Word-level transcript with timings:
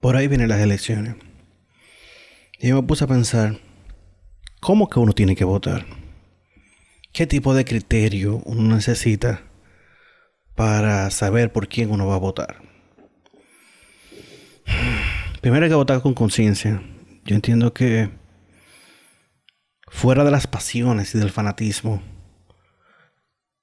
por 0.00 0.16
ahí 0.16 0.28
vienen 0.28 0.48
las 0.48 0.60
elecciones. 0.60 1.16
Y 2.58 2.68
yo 2.68 2.76
me 2.76 2.86
puse 2.86 3.04
a 3.04 3.08
pensar, 3.08 3.58
¿cómo 4.60 4.88
que 4.88 4.98
uno 4.98 5.12
tiene 5.12 5.36
que 5.36 5.44
votar? 5.44 5.86
¿Qué 7.12 7.26
tipo 7.26 7.54
de 7.54 7.64
criterio 7.64 8.42
uno 8.44 8.76
necesita 8.76 9.42
para 10.54 11.10
saber 11.10 11.52
por 11.52 11.68
quién 11.68 11.90
uno 11.90 12.06
va 12.06 12.16
a 12.16 12.18
votar? 12.18 12.62
Primero 15.40 15.64
hay 15.64 15.70
que 15.70 15.76
votar 15.76 16.02
con 16.02 16.14
conciencia. 16.14 16.82
Yo 17.24 17.34
entiendo 17.34 17.72
que 17.72 18.10
fuera 19.90 20.24
de 20.24 20.30
las 20.30 20.46
pasiones 20.46 21.14
y 21.14 21.18
del 21.18 21.30
fanatismo, 21.30 22.02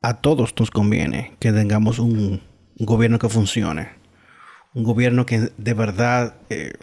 a 0.01 0.21
todos 0.21 0.53
nos 0.59 0.69
conviene 0.69 1.35
que 1.39 1.51
tengamos 1.51 1.99
un, 1.99 2.41
gobierno 2.77 3.19
que 3.19 3.29
funcione. 3.29 3.89
Un 4.75 4.83
gobierno 4.83 5.25
que 5.25 5.51
de 5.57 5.73
verdad 5.73 6.35
eh, 6.49 6.73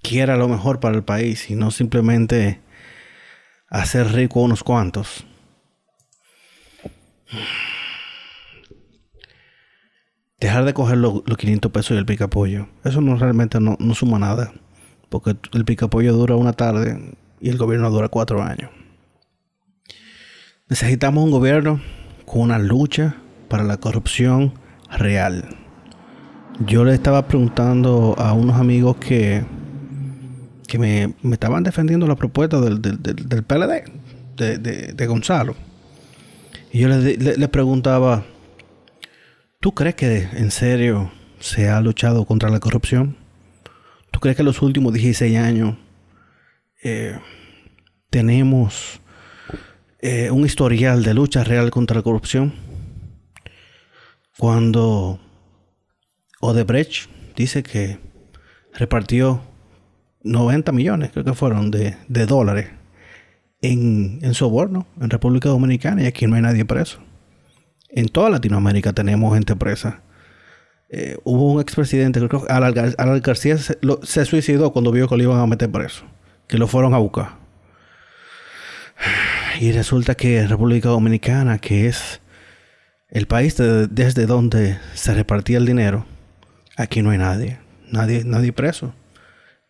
quiera 0.00 0.36
lo 0.36 0.48
mejor 0.48 0.78
para 0.78 0.94
el 0.96 1.02
país 1.02 1.50
y 1.50 1.56
no 1.56 1.72
simplemente 1.72 2.60
hacer 3.68 4.12
rico 4.12 4.40
a 4.40 4.44
unos 4.44 4.62
cuantos. 4.62 5.26
Dejar 10.38 10.64
de 10.64 10.72
coger 10.72 10.98
los, 10.98 11.22
500 11.22 11.72
pesos 11.72 11.96
y 11.96 11.98
el 11.98 12.06
pica 12.06 12.28
pollo. 12.28 12.68
Eso 12.84 13.00
no 13.00 13.16
realmente 13.16 13.60
no, 13.60 13.76
no 13.80 13.94
suma 13.94 14.20
nada. 14.20 14.52
Porque 15.08 15.36
el 15.52 15.64
pica 15.64 15.88
pollo 15.88 16.12
dura 16.12 16.36
una 16.36 16.52
tarde 16.52 17.16
y 17.40 17.48
el 17.48 17.58
gobierno 17.58 17.90
dura 17.90 18.08
cuatro 18.08 18.40
años. 18.40 18.70
Necesitamos 20.68 21.24
un 21.24 21.32
gobierno 21.32 21.80
con 22.24 22.42
una 22.42 22.60
lucha 22.60 23.16
para 23.48 23.64
la 23.64 23.78
corrupción 23.78 24.54
real. 24.88 25.59
Yo 26.66 26.84
le 26.84 26.92
estaba 26.94 27.26
preguntando 27.26 28.14
a 28.18 28.32
unos 28.34 28.56
amigos 28.56 28.96
que, 28.96 29.44
que 30.66 30.78
me, 30.78 31.14
estaban 31.32 31.62
defendiendo 31.62 32.06
la 32.06 32.16
propuesta 32.16 32.60
del, 32.60 32.80
del, 32.80 33.42
PLD, 33.44 33.84
de, 34.36 35.06
Gonzalo. 35.06 35.56
Y 36.72 36.80
yo 36.80 36.88
le, 36.88 37.48
preguntaba, 37.48 38.24
¿tú 39.58 39.72
crees 39.72 39.94
que 39.94 40.28
en 40.32 40.50
serio 40.50 41.10
se 41.40 41.68
ha 41.70 41.80
luchado 41.80 42.26
contra 42.26 42.50
la 42.50 42.60
corrupción? 42.60 43.16
¿Tú 44.10 44.20
crees 44.20 44.36
que 44.36 44.42
en 44.42 44.46
los 44.46 44.60
últimos 44.60 44.92
16 44.92 45.38
años 45.38 45.76
eh, 46.82 47.18
tenemos 48.10 49.00
eh, 50.00 50.30
un 50.30 50.46
historial 50.46 51.02
de 51.02 51.14
lucha 51.14 51.44
real 51.44 51.70
contra 51.70 51.96
la 51.96 52.02
corrupción. 52.02 52.54
Cuando 54.38 55.20
Odebrecht 56.40 57.10
dice 57.36 57.62
que 57.62 57.98
repartió 58.74 59.42
90 60.22 60.72
millones, 60.72 61.10
creo 61.12 61.24
que 61.24 61.34
fueron, 61.34 61.70
de, 61.70 61.96
dólares 62.26 62.68
en, 63.62 64.18
en, 64.22 64.34
soborno 64.34 64.86
en 65.00 65.10
República 65.10 65.50
Dominicana 65.50 66.02
y 66.02 66.06
aquí 66.06 66.26
no 66.26 66.36
hay 66.36 66.42
nadie 66.42 66.64
preso. 66.64 67.00
En 67.90 68.08
toda 68.08 68.30
Latinoamérica 68.30 68.92
tenemos 68.92 69.34
gente 69.34 69.54
presa. 69.54 70.02
Eh, 70.88 71.18
hubo 71.24 71.52
un 71.52 71.60
expresidente, 71.60 72.20
creo 72.20 72.46
que 72.46 72.52
Alan, 72.52 73.20
García 73.20 73.58
se, 73.58 74.24
suicidó 74.24 74.72
cuando 74.72 74.90
vio 74.90 75.08
que 75.08 75.16
lo 75.16 75.22
iban 75.22 75.38
a 75.38 75.46
meter 75.46 75.70
preso, 75.70 76.04
que 76.48 76.58
lo 76.58 76.66
fueron 76.66 76.94
a 76.94 76.98
buscar. 76.98 77.38
Y 79.60 79.72
resulta 79.72 80.14
que 80.14 80.46
República 80.46 80.88
Dominicana, 80.88 81.58
que 81.58 81.86
es 81.86 82.20
el 83.08 83.26
país 83.26 83.56
desde 83.56 84.26
donde 84.26 84.78
se 84.94 85.14
repartía 85.14 85.58
el 85.58 85.66
dinero, 85.66 86.06
aquí 86.80 87.02
no 87.02 87.10
hay 87.10 87.18
nadie, 87.18 87.58
nadie, 87.90 88.24
nadie 88.24 88.52
preso. 88.52 88.94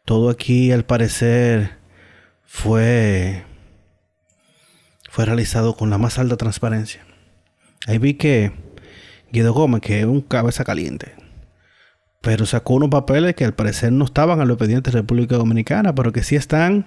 Todo 0.05 0.31
aquí, 0.31 0.73
al 0.73 0.85
parecer, 0.85 1.79
fue, 2.45 3.45
fue 5.11 5.25
realizado 5.25 5.77
con 5.77 5.91
la 5.91 5.99
más 5.99 6.19
alta 6.19 6.37
transparencia. 6.37 7.05
Ahí 7.87 7.99
vi 7.99 8.15
que 8.15 8.53
Guido 9.33 9.53
Gómez, 9.53 9.81
que 9.83 10.01
es 10.01 10.07
un 10.07 10.21
cabeza 10.21 10.65
caliente, 10.65 11.15
pero 12.21 12.47
sacó 12.47 12.75
unos 12.75 12.91
papeles 12.91 13.35
que 13.35 13.45
al 13.45 13.55
parecer 13.55 13.93
no 13.93 14.05
estaban 14.05 14.41
a 14.41 14.45
los 14.45 14.59
pendientes 14.59 14.93
de 14.93 15.01
República 15.01 15.37
Dominicana, 15.37 15.95
pero 15.95 16.13
que 16.13 16.23
sí 16.23 16.37
están 16.37 16.87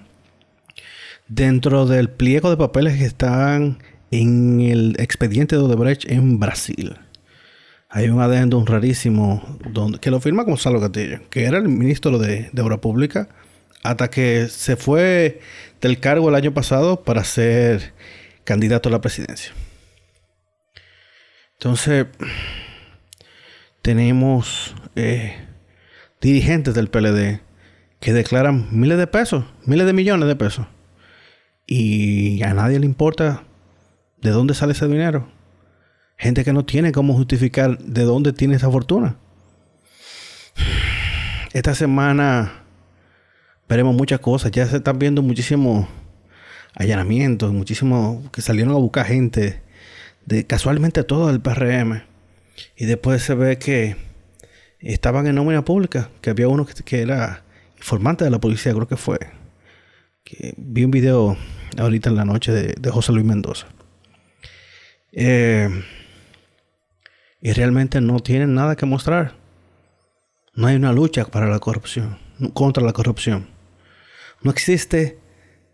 dentro 1.27 1.85
del 1.85 2.09
pliego 2.09 2.49
de 2.49 2.57
papeles 2.57 2.97
que 2.97 3.05
están 3.05 3.79
en 4.11 4.61
el 4.61 4.95
expediente 4.99 5.55
de 5.55 5.63
Odebrecht 5.63 6.09
en 6.09 6.39
Brasil. 6.39 6.97
Hay 7.95 8.09
un 8.09 8.19
adendum 8.21 8.65
rarísimo 8.65 9.59
donde, 9.69 9.99
que 9.99 10.09
lo 10.09 10.19
firma 10.19 10.41
Gonzalo 10.41 10.81
Castillo, 10.81 11.19
que 11.29 11.45
era 11.45 11.59
el 11.59 11.69
ministro 11.69 12.17
de, 12.17 12.49
Obra 12.59 12.81
Pública, 12.81 13.29
hasta 13.83 14.09
que 14.09 14.47
se 14.47 14.75
fue 14.77 15.41
del 15.79 15.99
cargo 15.99 16.27
el 16.27 16.33
año 16.33 16.55
pasado 16.55 17.03
para 17.03 17.23
ser 17.23 17.93
candidato 18.45 18.89
a 18.89 18.91
la 18.91 18.99
presidencia. 18.99 19.53
Entonces, 21.53 22.07
tenemos 23.83 24.73
eh, 24.95 25.35
dirigentes 26.19 26.73
del 26.73 26.89
PLD 26.89 27.41
que 27.99 28.11
declaran 28.11 28.69
miles 28.71 28.97
de 28.97 29.05
pesos, 29.05 29.45
miles 29.67 29.85
de 29.85 29.93
millones 29.93 30.27
de 30.27 30.35
pesos 30.35 30.65
y 31.67 32.41
a 32.41 32.55
nadie 32.55 32.79
le 32.79 32.87
importa 32.87 33.43
de 34.19 34.31
dónde 34.31 34.55
sale 34.55 34.73
ese 34.73 34.87
dinero. 34.87 35.32
Gente 36.17 36.43
que 36.43 36.53
no 36.53 36.65
tiene 36.65 36.91
cómo 36.91 37.13
justificar 37.13 37.77
de 37.77 38.03
dónde 38.03 38.33
tiene 38.33 38.55
esa 38.55 38.69
fortuna. 38.69 39.17
Esta 41.53 41.75
semana 41.75 42.63
veremos 43.67 43.95
muchas 43.95 44.19
cosas. 44.19 44.51
Ya 44.51 44.65
se 44.65 44.77
están 44.77 44.99
viendo 44.99 45.21
muchísimos 45.21 45.87
allanamientos, 46.75 47.51
muchísimos 47.51 48.29
que 48.31 48.41
salieron 48.41 48.73
a 48.73 48.77
buscar 48.77 49.05
gente 49.05 49.61
de 50.25 50.45
casualmente 50.45 51.03
todo 51.03 51.29
el 51.29 51.41
PRM. 51.41 52.03
Y 52.77 52.85
después 52.85 53.21
se 53.21 53.35
ve 53.35 53.57
que 53.57 53.95
estaban 54.79 55.27
en 55.27 55.35
nómina 55.35 55.65
pública, 55.65 56.09
que 56.21 56.29
había 56.29 56.47
uno 56.47 56.65
que, 56.65 57.01
era 57.01 57.43
informante 57.77 58.23
de 58.23 58.31
la 58.31 58.39
policía, 58.39 58.73
creo 58.73 58.87
que 58.87 58.97
fue 58.97 59.19
vi 60.57 60.83
un 60.83 60.91
video 60.91 61.37
ahorita 61.77 62.09
en 62.09 62.15
la 62.15 62.25
noche 62.25 62.51
de, 62.51 62.89
José 62.89 63.11
Luis 63.11 63.25
Mendoza. 63.25 63.67
Eh, 65.11 65.69
y 67.43 67.51
realmente 67.51 67.99
no 67.99 68.21
tienen 68.21 68.55
nada 68.55 68.77
que 68.77 68.85
mostrar. 68.85 69.35
No 70.55 70.67
hay 70.67 70.77
una 70.77 70.93
lucha 70.93 71.25
para 71.25 71.47
la 71.47 71.59
corrupción, 71.59 72.17
contra 72.53 72.81
la 72.81 72.93
corrupción. 72.93 73.49
No 74.41 74.49
existe 74.49 75.19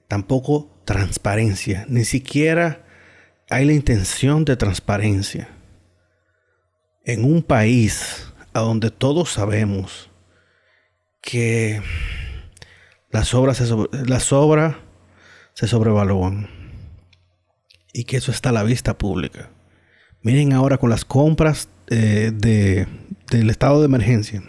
tampoco 0.07 0.81
transparencia, 0.83 1.85
ni 1.87 2.05
siquiera 2.05 2.87
hay 3.51 3.65
la 3.65 3.73
intención 3.73 4.45
de 4.45 4.57
transparencia. 4.57 5.47
En 7.05 7.23
un 7.23 7.43
país 7.43 8.33
a 8.53 8.61
donde 8.61 8.89
todos 8.89 9.31
sabemos 9.31 10.09
que 11.21 11.83
las 13.11 13.35
obras 13.35 13.57
se, 13.57 13.65
las 14.07 14.33
obras 14.33 14.75
se 15.53 15.67
sobrevalúan 15.67 16.49
y 17.93 18.05
que 18.05 18.17
eso 18.17 18.31
está 18.31 18.49
a 18.49 18.53
la 18.53 18.63
vista 18.63 18.97
pública. 18.97 19.51
Miren 20.21 20.51
ahora 20.51 20.77
con 20.77 20.89
las 20.89 21.05
compras 21.05 21.69
eh, 21.87 22.31
de, 22.33 22.87
del 23.31 23.49
estado 23.49 23.79
de 23.79 23.85
emergencia, 23.85 24.43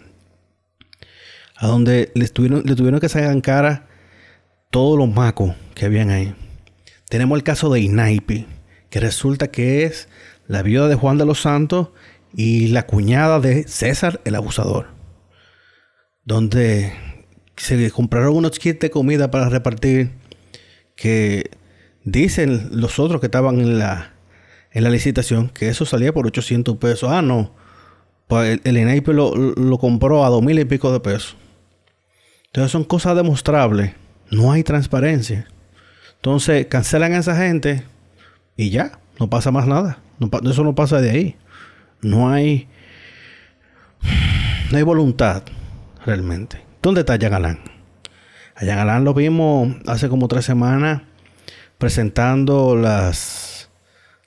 a 1.56 1.68
donde 1.68 2.10
le 2.14 2.26
tuvieron, 2.28 2.62
le 2.64 2.74
tuvieron 2.74 2.98
que 2.98 3.08
sacar 3.08 3.30
en 3.30 3.40
cara 3.40 3.86
todos 4.70 4.98
los 4.98 5.08
macos 5.08 5.54
que 5.74 5.86
habían 5.86 6.10
ahí. 6.10 6.34
Tenemos 7.08 7.36
el 7.36 7.44
caso 7.44 7.70
de 7.70 7.80
Inaipi, 7.80 8.46
que 8.90 9.00
resulta 9.00 9.52
que 9.52 9.84
es 9.84 10.08
la 10.48 10.62
viuda 10.62 10.88
de 10.88 10.96
Juan 10.96 11.18
de 11.18 11.26
los 11.26 11.40
Santos 11.40 11.90
y 12.34 12.68
la 12.68 12.86
cuñada 12.86 13.38
de 13.38 13.66
César 13.68 14.20
el 14.24 14.34
abusador. 14.34 14.88
Donde 16.24 16.92
se 17.56 17.90
compraron 17.90 18.36
unos 18.36 18.58
kits 18.58 18.80
de 18.80 18.90
comida 18.90 19.30
para 19.30 19.48
repartir 19.48 20.12
que 20.96 21.50
dicen 22.04 22.70
los 22.72 22.98
otros 22.98 23.20
que 23.20 23.26
estaban 23.26 23.60
en 23.60 23.78
la, 23.78 24.14
en 24.72 24.84
la 24.84 24.90
licitación 24.90 25.48
que 25.48 25.68
eso 25.68 25.84
salía 25.84 26.12
por 26.12 26.26
800 26.26 26.76
pesos. 26.76 27.10
Ah, 27.10 27.22
no. 27.22 27.52
El, 28.30 28.60
el 28.64 29.04
lo, 29.06 29.78
compró 29.78 30.24
a 30.24 30.28
dos 30.28 30.42
mil 30.42 30.58
y 30.58 30.64
pico 30.64 30.92
de 30.92 31.00
pesos. 31.00 31.36
Entonces 32.46 32.70
son 32.70 32.84
cosas 32.84 33.16
demostrables. 33.16 33.92
No 34.30 34.52
hay 34.52 34.62
transparencia. 34.62 35.48
Entonces 36.16 36.66
cancelan 36.66 37.14
a 37.14 37.18
esa 37.18 37.36
gente 37.36 37.82
y 38.56 38.70
ya, 38.70 39.00
no 39.18 39.28
pasa 39.28 39.50
más 39.50 39.66
nada. 39.66 39.98
eso 40.44 40.62
no 40.62 40.74
pasa 40.74 41.00
de 41.00 41.10
ahí. 41.10 41.36
No 42.02 42.30
hay, 42.30 42.68
no 44.70 44.76
hay 44.76 44.82
voluntad 44.82 45.42
realmente. 46.06 46.62
¿Dónde 46.82 47.00
está 47.00 47.16
Yagalán? 47.16 47.58
A 48.54 48.64
Yagalán 48.64 49.04
lo 49.04 49.12
vimos 49.12 49.74
hace 49.86 50.08
como 50.08 50.28
tres 50.28 50.44
semanas 50.44 51.02
presentando 51.78 52.76
las, 52.76 53.49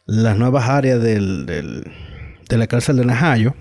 las 0.06 0.38
nuevas 0.38 0.70
áreas 0.70 1.02
del, 1.02 1.46
de 1.46 2.58
la 2.58 2.68
cárcel 2.68 2.98
de 2.98 3.06
Najayo. 3.06 3.56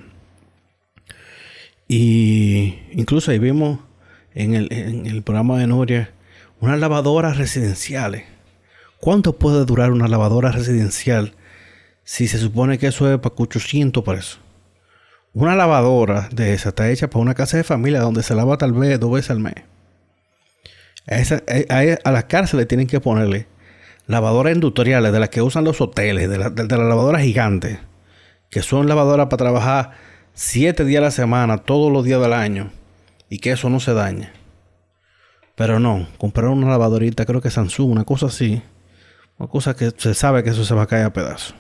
Y 1.89 2.79
incluso 2.93 3.31
ahí 3.31 3.39
vimos 3.39 3.81
en 4.35 4.55
el, 4.55 4.73
en 4.73 5.07
el 5.07 5.23
programa 5.23 5.59
de 5.59 5.67
Nuria 5.67 6.11
unas 6.61 6.79
lavadoras 6.79 7.37
residenciales. 7.37 8.25
¿Cuánto 9.01 9.37
puede 9.37 9.65
durar 9.65 9.91
una 9.91 10.07
lavadora 10.07 10.53
residencial 10.53 11.35
si 12.05 12.29
se 12.29 12.39
supone 12.39 12.79
que 12.79 12.87
eso 12.87 13.13
es 13.13 13.19
para 13.19 13.35
800 13.37 14.05
pesos? 14.05 14.41
Una 15.35 15.57
lavadora 15.57 16.29
de 16.31 16.53
esa 16.55 16.69
está 16.69 16.91
hecha 16.91 17.09
para 17.09 17.23
una 17.23 17.35
casa 17.35 17.57
de 17.57 17.65
familia 17.65 18.01
donde 18.01 18.23
se 18.23 18.35
lava 18.35 18.59
tal 18.59 18.73
vez 18.73 19.01
dos 19.01 19.11
veces 19.11 19.31
al 19.31 19.41
mes. 19.41 19.55
A, 21.09 22.11
las 22.11 22.25
cárceles 22.25 22.69
tienen 22.69 22.87
que 22.87 23.01
ponerle 23.01 23.47
lavadoras 24.13 24.55
industriales 24.55 25.13
de 25.13 25.19
las 25.19 25.29
que 25.29 25.43
usan 25.43 25.65
los 25.65 25.81
hoteles, 25.81 26.31
de, 26.31 26.39
la, 26.39 26.51
de, 26.51 26.65
las 26.65 26.79
lavadoras 26.79 27.23
gigantes, 27.23 27.81
que 28.49 28.63
son 28.63 28.87
lavadoras 28.87 29.27
para 29.27 29.39
trabajar 29.39 29.91
siete 30.35 30.85
días 30.85 31.01
a 31.01 31.07
la 31.07 31.11
semana, 31.11 31.59
todos 31.59 31.93
los 31.93 32.05
días 32.05 32.21
del 32.21 32.33
año, 32.33 32.71
y 33.29 33.39
que 33.39 33.51
eso 33.53 33.69
no 33.69 33.81
se 33.81 33.93
daña. 33.93 34.33
Pero 35.57 35.81
no, 35.81 36.07
compraron 36.19 36.59
una 36.59 36.71
lavadorita, 36.71 37.27
creo 37.27 37.41
que 37.41 37.51
Samsung, 37.51 37.91
una 37.91 38.05
cosa 38.05 38.27
así, 38.27 38.63
una 39.39 39.49
cosa 39.49 39.75
que 39.75 39.91
se 39.97 40.15
sabe 40.15 40.45
que 40.45 40.51
eso 40.51 40.65
se 40.65 40.75
va 40.75 40.83
a 40.83 40.87
caer 40.87 41.07
a 41.07 41.13
pedazos. 41.13 41.55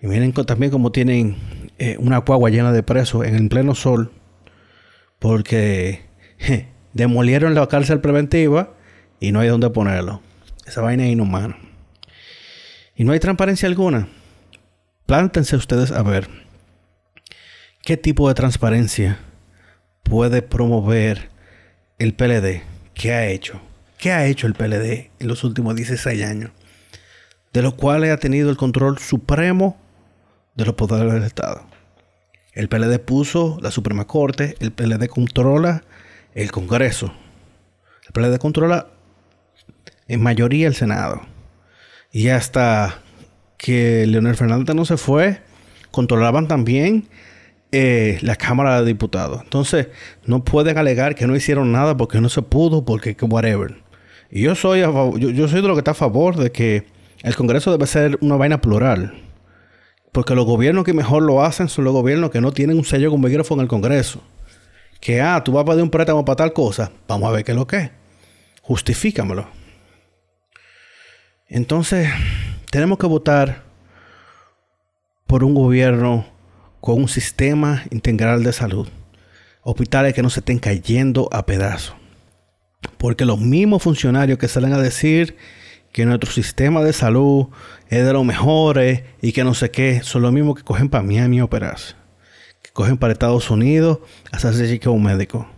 Y 0.00 0.06
miren 0.06 0.32
también 0.32 0.70
como 0.70 0.92
tienen 0.92 1.36
eh, 1.78 1.96
una 1.98 2.20
cuagua 2.20 2.50
llena 2.50 2.72
de 2.72 2.82
presos 2.82 3.26
en 3.26 3.34
el 3.34 3.48
pleno 3.48 3.74
sol, 3.74 4.12
porque 5.18 6.02
demolieron 6.92 7.54
la 7.54 7.66
cárcel 7.66 8.00
preventiva 8.00 8.74
y 9.20 9.32
no 9.32 9.40
hay 9.40 9.48
dónde 9.48 9.70
ponerlo. 9.70 10.22
Esa 10.68 10.82
vaina 10.82 11.06
es 11.06 11.12
inhumana. 11.12 11.56
Y 12.94 13.04
no 13.04 13.12
hay 13.12 13.20
transparencia 13.20 13.66
alguna. 13.66 14.06
Plántense 15.06 15.56
ustedes 15.56 15.90
a 15.92 16.02
ver 16.02 16.28
qué 17.82 17.96
tipo 17.96 18.28
de 18.28 18.34
transparencia 18.34 19.18
puede 20.02 20.42
promover 20.42 21.30
el 21.98 22.12
PLD. 22.12 22.62
¿Qué 22.92 23.12
ha 23.14 23.28
hecho? 23.28 23.62
¿Qué 23.96 24.12
ha 24.12 24.26
hecho 24.26 24.46
el 24.46 24.52
PLD 24.52 25.10
en 25.18 25.28
los 25.28 25.42
últimos 25.42 25.74
16 25.74 26.22
años? 26.22 26.50
De 27.54 27.62
los 27.62 27.72
cuales 27.72 28.12
ha 28.12 28.18
tenido 28.18 28.50
el 28.50 28.58
control 28.58 28.98
supremo 28.98 29.78
de 30.54 30.66
los 30.66 30.74
poderes 30.74 31.14
del 31.14 31.24
Estado. 31.24 31.62
El 32.52 32.68
PLD 32.68 32.98
puso 32.98 33.58
la 33.62 33.70
Suprema 33.70 34.06
Corte, 34.06 34.54
el 34.60 34.72
PLD 34.72 35.08
controla 35.08 35.82
el 36.34 36.52
Congreso. 36.52 37.14
El 38.06 38.12
PLD 38.12 38.38
controla 38.38 38.88
en 40.08 40.22
mayoría 40.22 40.66
el 40.66 40.74
Senado. 40.74 41.22
Y 42.10 42.28
hasta 42.28 43.02
que 43.56 44.06
Leonel 44.06 44.36
Fernández 44.36 44.74
no 44.74 44.84
se 44.84 44.96
fue, 44.96 45.40
controlaban 45.90 46.48
también 46.48 47.08
eh, 47.72 48.18
la 48.22 48.36
Cámara 48.36 48.80
de 48.80 48.86
Diputados. 48.86 49.42
Entonces, 49.42 49.88
no 50.24 50.44
pueden 50.44 50.78
alegar 50.78 51.14
que 51.14 51.26
no 51.26 51.36
hicieron 51.36 51.70
nada 51.72 51.96
porque 51.96 52.20
no 52.20 52.28
se 52.28 52.42
pudo, 52.42 52.84
porque 52.84 53.16
whatever. 53.20 53.76
Y 54.30 54.42
yo 54.42 54.54
soy, 54.54 54.80
yo, 54.80 55.48
soy 55.48 55.62
de 55.62 55.68
lo 55.68 55.74
que 55.74 55.80
está 55.80 55.92
a 55.92 55.94
favor 55.94 56.36
de 56.36 56.50
que 56.50 56.86
el 57.22 57.36
Congreso 57.36 57.70
debe 57.70 57.86
ser 57.86 58.18
una 58.20 58.36
vaina 58.36 58.60
plural. 58.60 59.14
Porque 60.12 60.34
los 60.34 60.46
gobiernos 60.46 60.84
que 60.84 60.94
mejor 60.94 61.22
lo 61.22 61.44
hacen 61.44 61.68
son 61.68 61.84
los 61.84 61.92
gobiernos 61.92 62.30
que 62.30 62.40
no 62.40 62.52
tienen 62.52 62.78
un 62.78 62.84
sello 62.84 63.10
con 63.10 63.20
micrófono 63.20 63.60
en 63.60 63.64
el 63.64 63.68
Congreso 63.68 64.22
que, 65.00 65.20
ah, 65.20 65.42
tú 65.44 65.52
vas 65.52 65.62
a 65.62 65.66
pedir 65.66 65.82
un 65.82 65.90
préstamo 65.90 66.24
para 66.24 66.36
tal 66.36 66.52
cosa, 66.52 66.90
vamos 67.06 67.28
a 67.28 67.32
ver 67.32 67.44
qué 67.44 67.52
es 67.52 67.56
lo 67.56 67.66
que 67.66 67.76
es. 67.76 67.90
Justifícamelo. 68.62 69.57
Entonces, 71.48 72.08
tenemos 72.70 72.98
que 72.98 73.06
votar 73.06 73.64
por 75.26 75.44
un 75.44 75.54
gobierno 75.54 76.26
con 76.80 77.00
un 77.02 77.08
sistema 77.08 77.84
integral 77.90 78.44
de 78.44 78.52
salud. 78.52 78.88
Hospitales 79.62 80.14
que 80.14 80.22
no 80.22 80.30
se 80.30 80.40
estén 80.40 80.58
cayendo 80.58 81.28
a 81.32 81.46
pedazos. 81.46 81.96
Porque 82.96 83.24
los 83.24 83.40
mismos 83.40 83.82
funcionarios 83.82 84.38
que 84.38 84.48
salen 84.48 84.72
a 84.72 84.78
decir 84.78 85.36
que 85.92 86.04
nuestro 86.04 86.30
sistema 86.30 86.82
de 86.82 86.92
salud 86.92 87.48
es 87.88 88.04
de 88.04 88.12
los 88.12 88.24
mejores 88.24 89.02
y 89.22 89.32
que 89.32 89.44
no 89.44 89.54
sé 89.54 89.70
qué, 89.70 90.02
son 90.02 90.22
los 90.22 90.32
mismos 90.32 90.56
que 90.56 90.62
cogen 90.62 90.88
para 90.88 91.02
Miami 91.02 91.40
a 91.40 91.44
operarse 91.44 91.98
cogen 92.78 92.96
para 92.96 93.12
Estados 93.12 93.50
Unidos 93.50 93.98
a 94.30 94.36
hacerse 94.36 94.68
chica 94.68 94.88
un 94.88 95.02
médico. 95.02 95.48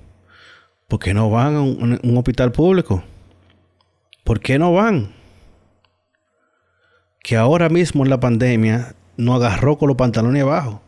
¿Por 0.88 1.00
qué 1.00 1.12
no 1.12 1.28
van 1.28 1.54
a 1.54 1.60
un, 1.60 2.16
hospital 2.16 2.50
público? 2.50 3.04
¿Por 4.24 4.40
qué 4.40 4.58
no 4.58 4.72
van? 4.72 5.12
Que 7.22 7.36
ahora 7.36 7.68
mismo 7.68 8.04
en 8.04 8.10
la 8.10 8.20
pandemia 8.20 8.94
no 9.16 9.34
agarró 9.34 9.78
con 9.78 9.88
los 9.88 9.96
pantalones 9.96 10.42
abajo. 10.42 10.82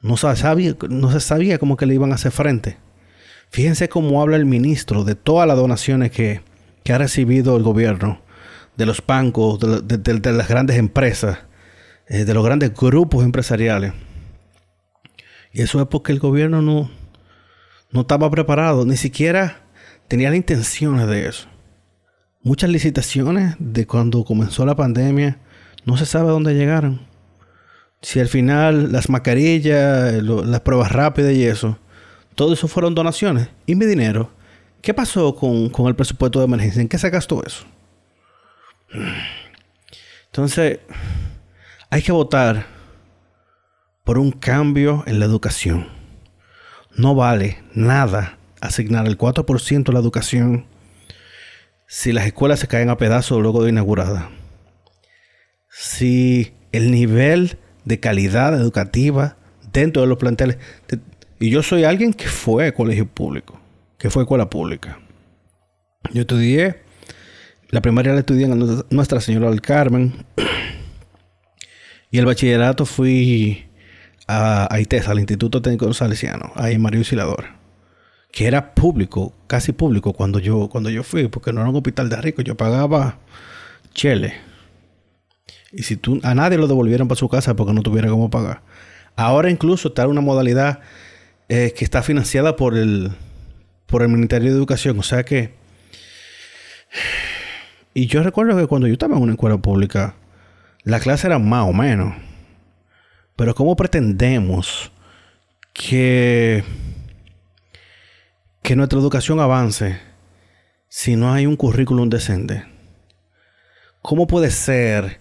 No 0.00 0.16
se 0.16 0.34
sabía, 0.36 0.76
no 0.88 1.10
se 1.12 1.20
sabía 1.20 1.58
cómo 1.58 1.76
que 1.76 1.86
le 1.86 1.94
iban 1.94 2.12
a 2.12 2.16
hacer 2.16 2.32
frente. 2.32 2.76
Fíjense 3.50 3.88
cómo 3.88 4.22
habla 4.22 4.36
el 4.36 4.46
ministro 4.46 5.04
de 5.04 5.14
todas 5.14 5.46
las 5.46 5.56
donaciones 5.56 6.10
que, 6.10 6.40
ha 6.90 6.98
recibido 6.98 7.56
el 7.56 7.62
gobierno, 7.62 8.20
de 8.76 8.86
los 8.86 9.04
bancos, 9.06 9.60
de, 9.60 10.32
las 10.32 10.48
grandes 10.48 10.78
empresas, 10.78 11.38
eh, 12.08 12.24
de 12.24 12.34
los 12.34 12.44
grandes 12.44 12.74
grupos 12.74 13.24
empresariales. 13.24 13.92
Y 15.52 15.60
eso 15.60 15.80
es 15.80 15.86
porque 15.86 16.12
el 16.12 16.18
gobierno 16.18 16.62
no, 16.62 16.90
no 17.90 18.00
estaba 18.00 18.30
preparado, 18.30 18.86
ni 18.86 18.96
siquiera 18.96 19.60
tenía 20.08 20.30
las 20.30 20.38
intenciones 20.38 21.06
de 21.06 21.28
eso. 21.28 21.51
Muchas 22.44 22.70
licitaciones 22.70 23.54
de 23.60 23.86
cuando 23.86 24.24
comenzó 24.24 24.66
la 24.66 24.74
pandemia 24.74 25.38
no 25.84 25.96
se 25.96 26.06
sabe 26.06 26.30
dónde 26.30 26.54
llegaron. 26.54 27.00
Si 28.00 28.18
al 28.18 28.26
final 28.26 28.90
las 28.90 29.08
mascarillas, 29.08 30.20
las 30.22 30.60
pruebas 30.62 30.90
rápidas 30.90 31.34
y 31.34 31.44
eso, 31.44 31.78
todo 32.34 32.52
eso 32.52 32.66
fueron 32.66 32.96
donaciones. 32.96 33.48
¿Y 33.64 33.76
mi 33.76 33.86
dinero? 33.86 34.32
¿Qué 34.80 34.92
pasó 34.92 35.36
con, 35.36 35.68
con 35.68 35.86
el 35.86 35.94
presupuesto 35.94 36.40
de 36.40 36.46
emergencia? 36.46 36.82
¿En 36.82 36.88
qué 36.88 36.98
se 36.98 37.10
gastó 37.10 37.44
eso? 37.46 37.64
Entonces, 40.26 40.80
hay 41.90 42.02
que 42.02 42.10
votar 42.10 42.66
por 44.02 44.18
un 44.18 44.32
cambio 44.32 45.04
en 45.06 45.20
la 45.20 45.26
educación. 45.26 45.86
No 46.96 47.14
vale 47.14 47.62
nada 47.72 48.38
asignar 48.60 49.06
el 49.06 49.16
4% 49.16 49.88
a 49.88 49.92
la 49.92 50.00
educación 50.00 50.71
si 51.94 52.10
las 52.14 52.24
escuelas 52.24 52.58
se 52.58 52.68
caen 52.68 52.88
a 52.88 52.96
pedazos 52.96 53.42
luego 53.42 53.62
de 53.62 53.68
inaugurada. 53.68 54.30
Si 55.68 56.54
el 56.72 56.90
nivel 56.90 57.58
de 57.84 58.00
calidad 58.00 58.54
educativa 58.54 59.36
dentro 59.74 60.00
de 60.00 60.08
los 60.08 60.16
planteles... 60.16 60.56
Y 61.38 61.50
yo 61.50 61.62
soy 61.62 61.84
alguien 61.84 62.14
que 62.14 62.28
fue 62.28 62.72
colegio 62.72 63.06
público, 63.06 63.60
que 63.98 64.08
fue 64.08 64.22
escuela 64.22 64.48
pública. 64.48 65.00
Yo 66.14 66.22
estudié, 66.22 66.76
la 67.68 67.82
primaria 67.82 68.14
la 68.14 68.20
estudié 68.20 68.46
en 68.46 68.84
Nuestra 68.88 69.20
Señora 69.20 69.50
del 69.50 69.60
Carmen. 69.60 70.24
Y 72.10 72.16
el 72.16 72.24
bachillerato 72.24 72.86
fui 72.86 73.66
a, 74.26 74.66
ITES, 74.80 75.08
al 75.08 75.18
Instituto 75.18 75.60
Técnico 75.60 75.92
Salesiano, 75.92 76.52
ahí 76.54 76.72
en 76.72 76.80
Mario 76.80 77.00
Auxiliador, 77.00 77.48
que 78.32 78.46
era 78.46 78.74
público, 78.74 79.34
casi 79.46 79.72
público 79.72 80.14
cuando 80.14 80.38
yo, 80.38 80.68
cuando 80.68 80.90
yo 80.90 81.04
fui, 81.04 81.28
porque 81.28 81.52
no 81.52 81.60
era 81.60 81.70
un 81.70 81.76
hospital 81.76 82.08
de 82.08 82.16
rico, 82.16 82.42
yo 82.42 82.56
pagaba 82.56 83.18
chele. 83.94 84.34
Y 85.70 85.82
si 85.84 85.96
tú, 85.96 86.18
a 86.22 86.34
nadie 86.34 86.58
lo 86.58 86.66
devolvieron 86.66 87.08
para 87.08 87.18
su 87.18 87.28
casa 87.28 87.54
porque 87.54 87.74
no 87.74 87.82
tuviera 87.82 88.08
cómo 88.08 88.30
pagar. 88.30 88.62
Ahora 89.16 89.50
incluso 89.50 89.88
está 89.88 90.08
una 90.08 90.22
modalidad 90.22 90.80
eh, 91.48 91.74
que 91.76 91.84
está 91.84 92.02
financiada 92.02 92.56
por 92.56 92.76
el, 92.76 93.12
por 93.86 94.02
el 94.02 94.08
Ministerio 94.08 94.50
de 94.50 94.56
Educación. 94.56 94.98
O 94.98 95.02
sea 95.02 95.24
que... 95.24 95.54
Y 97.94 98.06
yo 98.06 98.22
recuerdo 98.22 98.56
que 98.56 98.66
cuando 98.66 98.86
yo 98.86 98.94
estaba 98.94 99.16
en 99.18 99.22
una 99.22 99.32
escuela 99.32 99.58
pública, 99.58 100.14
la 100.82 100.98
clase 100.98 101.26
era 101.26 101.38
más 101.38 101.68
o 101.68 101.74
menos. 101.74 102.14
Pero 103.36 103.54
¿cómo 103.54 103.76
pretendemos 103.76 104.90
que, 105.74 106.64
que 108.62 108.76
nuestra 108.76 108.98
educación 108.98 109.40
avance 109.40 109.98
si 110.88 111.16
no 111.16 111.32
hay 111.32 111.46
un 111.46 111.56
currículum 111.56 112.08
decente? 112.08 112.64
¿Cómo 114.00 114.26
puede 114.26 114.50
ser 114.50 115.20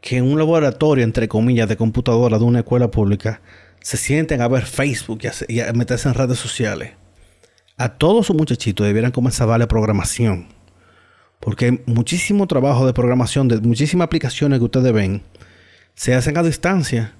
que 0.00 0.16
en 0.16 0.24
un 0.24 0.38
laboratorio, 0.38 1.04
entre 1.04 1.28
comillas, 1.28 1.68
de 1.68 1.76
computadora 1.76 2.38
de 2.38 2.44
una 2.44 2.60
escuela 2.60 2.90
pública 2.90 3.42
se 3.80 3.96
sienten 3.96 4.40
a 4.40 4.48
ver 4.48 4.64
Facebook 4.64 5.20
y 5.48 5.60
a, 5.60 5.72
meterse 5.72 6.08
en 6.08 6.14
redes 6.14 6.38
sociales? 6.38 6.92
A 7.76 7.90
todos 7.90 8.26
sus 8.26 8.36
muchachitos 8.36 8.86
debieran 8.86 9.12
comenzar 9.12 9.48
a 9.48 9.52
darle 9.52 9.66
programación. 9.66 10.48
Porque 11.40 11.82
muchísimo 11.86 12.46
trabajo 12.46 12.86
de 12.86 12.92
programación, 12.92 13.48
de 13.48 13.60
muchísimas 13.60 14.06
aplicaciones 14.06 14.58
que 14.58 14.64
ustedes 14.64 14.92
ven, 14.92 15.22
se 15.94 16.14
hacen 16.14 16.36
a 16.38 16.42
distancia 16.42 17.14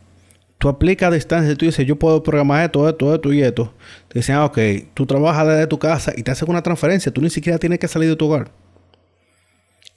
tú 0.58 0.68
aplicas 0.68 1.08
a 1.08 1.14
distancia 1.14 1.52
y 1.52 1.56
tú 1.56 1.66
dices, 1.66 1.86
yo 1.86 1.96
puedo 1.96 2.22
programar 2.22 2.64
esto, 2.64 2.88
esto, 2.88 3.14
esto 3.14 3.32
y 3.32 3.42
esto. 3.42 3.72
Te 4.08 4.18
dicen, 4.18 4.34
ah, 4.34 4.44
ok, 4.44 4.58
tú 4.94 5.06
trabajas 5.06 5.46
desde 5.46 5.66
tu 5.66 5.78
casa 5.78 6.12
y 6.16 6.22
te 6.22 6.30
hacen 6.30 6.50
una 6.50 6.62
transferencia. 6.62 7.12
Tú 7.12 7.20
ni 7.20 7.30
siquiera 7.30 7.58
tienes 7.58 7.78
que 7.78 7.88
salir 7.88 8.08
de 8.08 8.16
tu 8.16 8.26
hogar. 8.26 8.50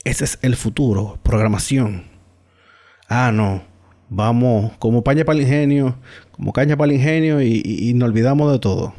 Ese 0.04 0.24
es 0.24 0.38
el 0.42 0.56
futuro, 0.56 1.18
programación. 1.22 2.04
Ah, 3.08 3.30
no. 3.32 3.62
vamos 4.08 4.72
como 4.78 5.02
paña 5.04 5.24
para 5.24 5.38
el 5.38 5.44
ingenio, 5.44 5.96
como 6.32 6.52
caña 6.52 6.76
para 6.76 6.90
el 6.90 6.96
ingenio 6.96 7.42
y, 7.42 7.92
nos 7.94 8.08
olvidamos 8.08 8.52
de 8.52 8.58
todo. 8.58 8.94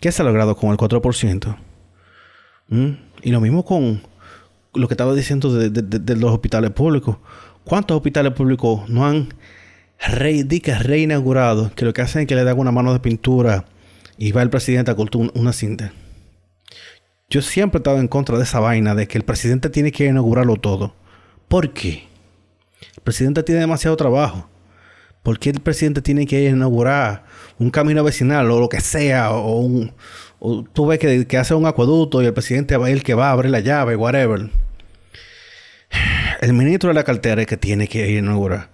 ¿Qué 0.00 0.12
se 0.12 0.22
ha 0.22 0.24
logrado 0.24 0.56
con 0.56 0.70
el 0.70 0.76
4%? 0.76 1.56
¿Mm? 2.68 2.90
Y 3.22 3.30
lo 3.30 3.40
mismo 3.40 3.64
con 3.64 4.02
lo 4.74 4.86
que 4.86 4.94
estaba 4.94 5.14
diciendo 5.14 5.52
de, 5.52 6.16
los 6.16 6.32
hospitales 6.32 6.70
públicos. 6.70 7.16
¿Cuántos 7.64 7.96
hospitales 7.96 8.32
públicos 8.32 8.88
no 8.88 9.06
han 9.06 9.28
re, 9.98 10.46
reinaugurado 10.80 11.72
que 11.74 11.84
lo 11.84 11.92
que 11.92 12.02
hacen 12.02 12.22
es 12.22 12.28
que 12.28 12.34
le 12.34 12.44
dan 12.44 12.58
una 12.58 12.72
mano 12.72 12.92
de 12.92 13.00
pintura 13.00 13.64
y 14.16 14.32
va 14.32 14.42
el 14.42 14.50
presidente 14.50 14.90
a 14.90 14.96
cortar 14.96 15.30
una 15.34 15.52
cinta? 15.52 15.92
Yo 17.30 17.42
siempre 17.42 17.78
he 17.78 17.80
estado 17.80 17.98
en 17.98 18.08
contra 18.08 18.38
de 18.38 18.44
esa 18.44 18.60
vaina 18.60 18.94
de 18.94 19.06
que 19.06 19.18
el 19.18 19.24
presidente 19.24 19.68
tiene 19.68 19.92
que 19.92 20.06
inaugurarlo 20.06 20.56
todo. 20.56 20.94
¿Por 21.46 21.72
qué? 21.72 22.08
El 22.96 23.02
presidente 23.02 23.42
tiene 23.42 23.60
demasiado 23.60 23.96
trabajo. 23.96 24.48
¿Por 25.22 25.38
qué 25.38 25.50
el 25.50 25.60
presidente 25.60 26.00
tiene 26.00 26.26
que 26.26 26.44
inaugurar 26.48 27.24
un 27.58 27.70
camino 27.70 28.02
vecinal 28.02 28.50
o 28.50 28.60
lo 28.60 28.68
que 28.68 28.80
sea? 28.80 29.32
O, 29.32 29.60
un, 29.60 29.92
tú 30.72 30.86
ves 30.86 30.98
que, 30.98 31.36
hace 31.36 31.54
un 31.54 31.66
acueducto 31.66 32.22
y 32.22 32.26
el 32.26 32.32
presidente 32.32 32.76
va 32.76 32.86
a 32.86 32.94
que 32.94 33.14
va 33.14 33.28
a 33.28 33.32
abrir 33.32 33.50
la 33.50 33.60
llave, 33.60 33.96
whatever. 33.96 34.50
El 36.40 36.52
ministro 36.54 36.88
de 36.88 36.94
la 36.94 37.04
cartera 37.04 37.42
es 37.42 37.46
que 37.46 37.56
tiene 37.56 37.88
que 37.88 38.10
inaugurar. 38.10 38.70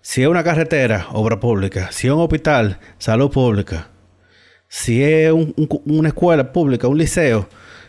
Si 0.00 0.22
es 0.22 0.28
una 0.28 0.44
carretera, 0.44 1.06
obra 1.12 1.40
pública. 1.40 1.90
Si 1.92 2.06
es 2.06 2.12
un 2.12 2.20
hospital, 2.20 2.78
salud 2.98 3.30
pública. 3.30 3.88
Si 4.68 5.02
es 5.02 5.32
una 5.32 6.08
escuela 6.08 6.52
pública, 6.52 6.88
un 6.88 6.98
liceo, 6.98 7.48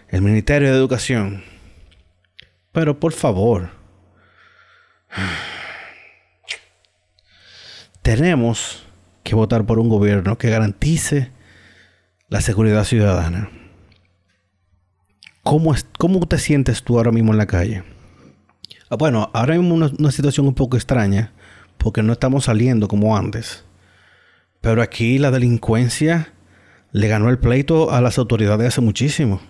el 0.10 0.22
Ministerio 0.22 0.70
de 0.70 0.78
Educación. 0.78 1.44
Pero 2.72 3.00
por 3.00 3.14
favor, 3.14 3.70
tenemos 8.02 8.84
que 9.24 9.36
votar 9.36 9.66
por 9.66 9.80
un 9.80 9.90
gobierno 9.90 10.38
que 10.38 10.50
garantice 10.50 11.32
la 12.28 12.42
seguridad 12.42 12.84
ciudadana. 12.84 13.50
¿Cómo, 15.44 15.74
es, 15.74 15.86
cómo 15.98 16.26
te 16.28 16.38
sientes 16.38 16.84
tú 16.84 16.98
ahora 16.98 17.12
mismo 17.12 17.32
en 17.32 17.38
la 17.38 17.48
calle? 17.48 17.84
Ah, 18.90 18.96
bueno, 18.98 19.30
ahora 19.34 19.56
mismo 19.56 19.76
una, 19.76 19.92
una 19.98 20.12
situación 20.12 20.48
un 20.48 20.54
poco 20.54 20.78
extraña 20.78 21.34
porque 21.80 22.04
no 22.04 22.14
estamos 22.14 22.46
saliendo 22.46 22.88
como 22.88 23.18
antes. 23.18 23.64
Pero 24.62 24.82
aquí 24.84 25.18
la 25.18 25.32
delincuencia 25.32 26.34
le 26.92 27.08
ganó 27.08 27.30
el 27.30 27.40
pleito 27.40 27.92
a 27.92 28.02
las 28.02 28.18
autoridades 28.18 28.68
hace 28.68 28.82
muchísimo. 28.82 29.42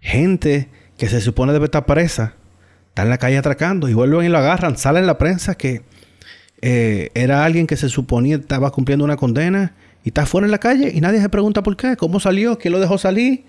Gente 0.00 0.68
que 0.96 1.08
se 1.08 1.20
supone 1.20 1.52
debe 1.52 1.66
estar 1.66 1.86
presa, 1.86 2.34
está 2.88 3.02
en 3.02 3.10
la 3.10 3.18
calle 3.18 3.36
atracando 3.36 3.88
y 3.88 3.94
vuelven 3.94 4.24
y 4.24 4.28
lo 4.28 4.38
agarran. 4.38 4.78
Sale 4.78 5.00
en 5.00 5.06
la 5.06 5.18
prensa 5.18 5.54
que 5.54 5.82
eh, 6.62 7.10
era 7.14 7.44
alguien 7.44 7.66
que 7.66 7.76
se 7.76 7.90
suponía 7.90 8.36
estaba 8.36 8.70
cumpliendo 8.70 9.04
una 9.04 9.16
condena 9.16 9.74
y 10.02 10.08
está 10.08 10.24
fuera 10.24 10.46
en 10.46 10.50
la 10.50 10.58
calle 10.58 10.90
y 10.94 11.00
nadie 11.00 11.20
se 11.20 11.28
pregunta 11.28 11.62
por 11.62 11.76
qué, 11.76 11.96
cómo 11.96 12.18
salió, 12.18 12.58
quién 12.58 12.72
lo 12.72 12.80
dejó 12.80 12.96
salir. 12.96 13.44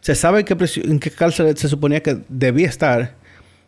Se 0.00 0.14
sabe 0.14 0.40
en 0.40 0.46
qué, 0.46 0.56
en 0.84 0.98
qué 1.00 1.10
cárcel 1.10 1.54
se 1.58 1.68
suponía 1.68 2.02
que 2.02 2.18
debía 2.28 2.68
estar 2.68 3.16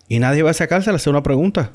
y 0.08 0.18
nadie 0.18 0.42
va 0.42 0.50
a 0.50 0.52
esa 0.52 0.66
cárcel 0.66 0.94
a 0.94 0.96
hacer 0.96 1.10
una 1.10 1.22
pregunta. 1.22 1.72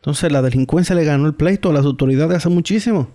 Entonces 0.00 0.32
la 0.32 0.42
delincuencia 0.42 0.94
le 0.94 1.04
ganó 1.04 1.26
el 1.26 1.34
pleito 1.34 1.70
a 1.70 1.72
las 1.72 1.84
autoridades 1.84 2.38
hace 2.38 2.48
muchísimo. 2.48 3.08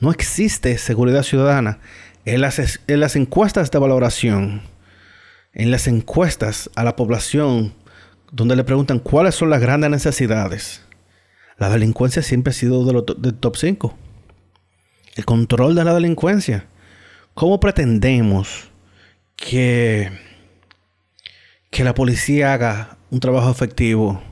No 0.00 0.10
existe 0.10 0.76
seguridad 0.78 1.22
ciudadana. 1.22 1.78
En 2.24 2.40
las, 2.40 2.80
en 2.86 3.00
las 3.00 3.16
encuestas 3.16 3.70
de 3.70 3.78
valoración 3.78 4.62
en 5.58 5.70
las 5.70 5.86
encuestas 5.88 6.70
a 6.76 6.84
la 6.84 6.96
población 6.96 7.74
donde 8.30 8.56
le 8.56 8.64
preguntan 8.64 8.98
cuáles 8.98 9.34
son 9.34 9.50
las 9.50 9.60
grandes 9.60 9.90
necesidades, 9.90 10.82
la 11.56 11.68
delincuencia 11.68 12.22
siempre 12.22 12.52
ha 12.52 12.54
sido 12.54 12.84
de 12.84 12.92
los 12.92 13.04
top 13.40 13.56
5. 13.56 13.98
El 15.16 15.24
control 15.24 15.74
de 15.74 15.84
la 15.84 15.94
delincuencia. 15.94 16.66
¿Cómo 17.34 17.58
pretendemos 17.58 18.68
que, 19.34 20.12
que 21.70 21.82
la 21.82 21.94
policía 21.94 22.52
haga 22.52 22.98
un 23.10 23.18
trabajo 23.18 23.50
efectivo 23.50 24.22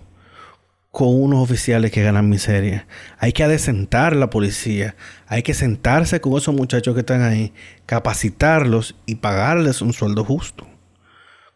con 0.96 1.08
unos 1.08 1.42
oficiales 1.42 1.90
que 1.90 2.02
ganan 2.02 2.30
miseria? 2.30 2.86
Hay 3.18 3.34
que 3.34 3.44
adecentar 3.44 4.16
la 4.16 4.30
policía. 4.30 4.96
Hay 5.26 5.42
que 5.42 5.52
sentarse 5.52 6.22
con 6.22 6.38
esos 6.38 6.54
muchachos 6.54 6.94
que 6.94 7.00
están 7.00 7.20
ahí, 7.20 7.52
capacitarlos 7.84 8.96
y 9.04 9.16
pagarles 9.16 9.82
un 9.82 9.92
sueldo 9.92 10.24
justo. 10.24 10.66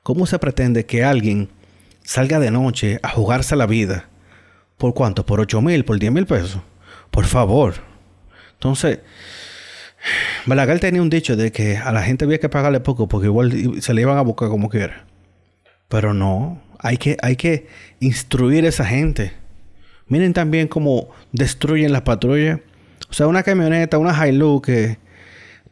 ¿Cómo 0.02 0.26
se 0.26 0.38
pretende 0.38 0.84
que 0.84 1.04
alguien 1.04 1.48
salga 2.04 2.38
de 2.38 2.50
noche 2.50 3.00
a 3.02 3.08
jugarse 3.08 3.56
la 3.56 3.64
vida? 3.64 4.10
¿Por 4.76 4.92
cuánto? 4.92 5.24
¿Por 5.24 5.40
8 5.40 5.62
mil? 5.62 5.86
¿Por 5.86 5.98
10 5.98 6.12
mil 6.12 6.26
pesos? 6.26 6.60
Por 7.10 7.24
favor. 7.24 7.76
Entonces, 8.52 8.98
Balaguer 10.44 10.80
tenía 10.80 11.00
un 11.00 11.08
dicho 11.08 11.34
de 11.34 11.50
que 11.50 11.78
a 11.78 11.92
la 11.92 12.02
gente 12.02 12.26
había 12.26 12.40
que 12.40 12.50
pagarle 12.50 12.80
poco 12.80 13.08
porque 13.08 13.28
igual 13.28 13.80
se 13.80 13.94
le 13.94 14.02
iban 14.02 14.18
a 14.18 14.20
buscar 14.20 14.50
como 14.50 14.68
quiera. 14.68 15.06
Pero 15.90 16.14
no, 16.14 16.62
hay 16.78 16.96
que, 16.96 17.18
hay 17.20 17.36
que 17.36 17.66
instruir 17.98 18.64
a 18.64 18.68
esa 18.68 18.86
gente. 18.86 19.32
Miren 20.06 20.32
también 20.32 20.68
cómo 20.68 21.10
destruyen 21.32 21.92
las 21.92 22.02
patrullas. 22.02 22.60
O 23.10 23.12
sea, 23.12 23.26
una 23.26 23.42
camioneta, 23.42 23.98
una 23.98 24.26
Hilux 24.26 24.64
que 24.64 24.98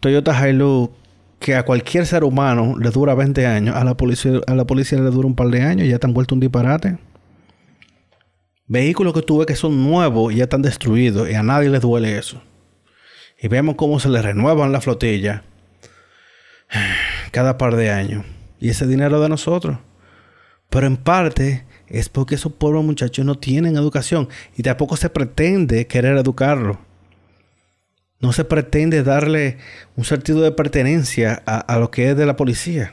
Toyota 0.01 0.49
Hilux 0.49 0.93
que 1.39 1.55
a 1.55 1.65
cualquier 1.65 2.05
ser 2.05 2.25
humano 2.25 2.77
le 2.79 2.91
dura 2.91 3.15
20 3.15 3.47
años, 3.47 3.77
a 3.77 3.85
la 3.85 3.97
policía, 3.97 4.41
a 4.49 4.55
la 4.57 4.67
policía 4.67 4.99
le 4.99 5.11
dura 5.11 5.29
un 5.29 5.37
par 5.37 5.49
de 5.49 5.63
años 5.63 5.87
ya 5.87 5.95
están 5.95 6.13
vuelto 6.13 6.35
un 6.35 6.41
disparate. 6.41 6.99
Vehículos 8.67 9.15
que 9.15 9.23
tuve 9.23 9.47
que 9.47 9.55
son 9.55 9.89
nuevos 9.89 10.33
y 10.33 10.39
ya 10.39 10.45
están 10.45 10.63
destruidos 10.63 11.31
y 11.31 11.35
a 11.35 11.45
nadie 11.45 11.71
les 11.71 11.81
duele 11.81 12.19
eso. 12.19 12.43
Y 13.41 13.47
vemos 13.47 13.77
cómo 13.77 14.01
se 14.01 14.09
les 14.09 14.25
renuevan 14.25 14.73
la 14.73 14.81
flotilla 14.81 15.45
cada 17.31 17.57
par 17.57 17.77
de 17.77 17.91
años. 17.93 18.25
Y 18.59 18.71
ese 18.71 18.89
dinero 18.89 19.21
de 19.21 19.29
nosotros. 19.29 19.79
Pero 20.71 20.87
en 20.87 20.97
parte 20.97 21.65
es 21.87 22.09
porque 22.09 22.35
esos 22.35 22.53
pobres 22.53 22.85
muchachos 22.85 23.25
no 23.25 23.37
tienen 23.37 23.77
educación 23.77 24.29
y 24.57 24.63
tampoco 24.63 24.97
se 24.97 25.09
pretende 25.11 25.87
querer 25.87 26.17
educarlos. 26.17 26.77
No 28.21 28.33
se 28.33 28.45
pretende 28.45 29.03
darle 29.03 29.59
un 29.97 30.05
sentido 30.05 30.41
de 30.41 30.51
pertenencia 30.51 31.43
a, 31.47 31.79
lo 31.79 31.91
que 31.91 32.11
es 32.11 32.17
de 32.17 32.27
la 32.27 32.37
policía. 32.37 32.93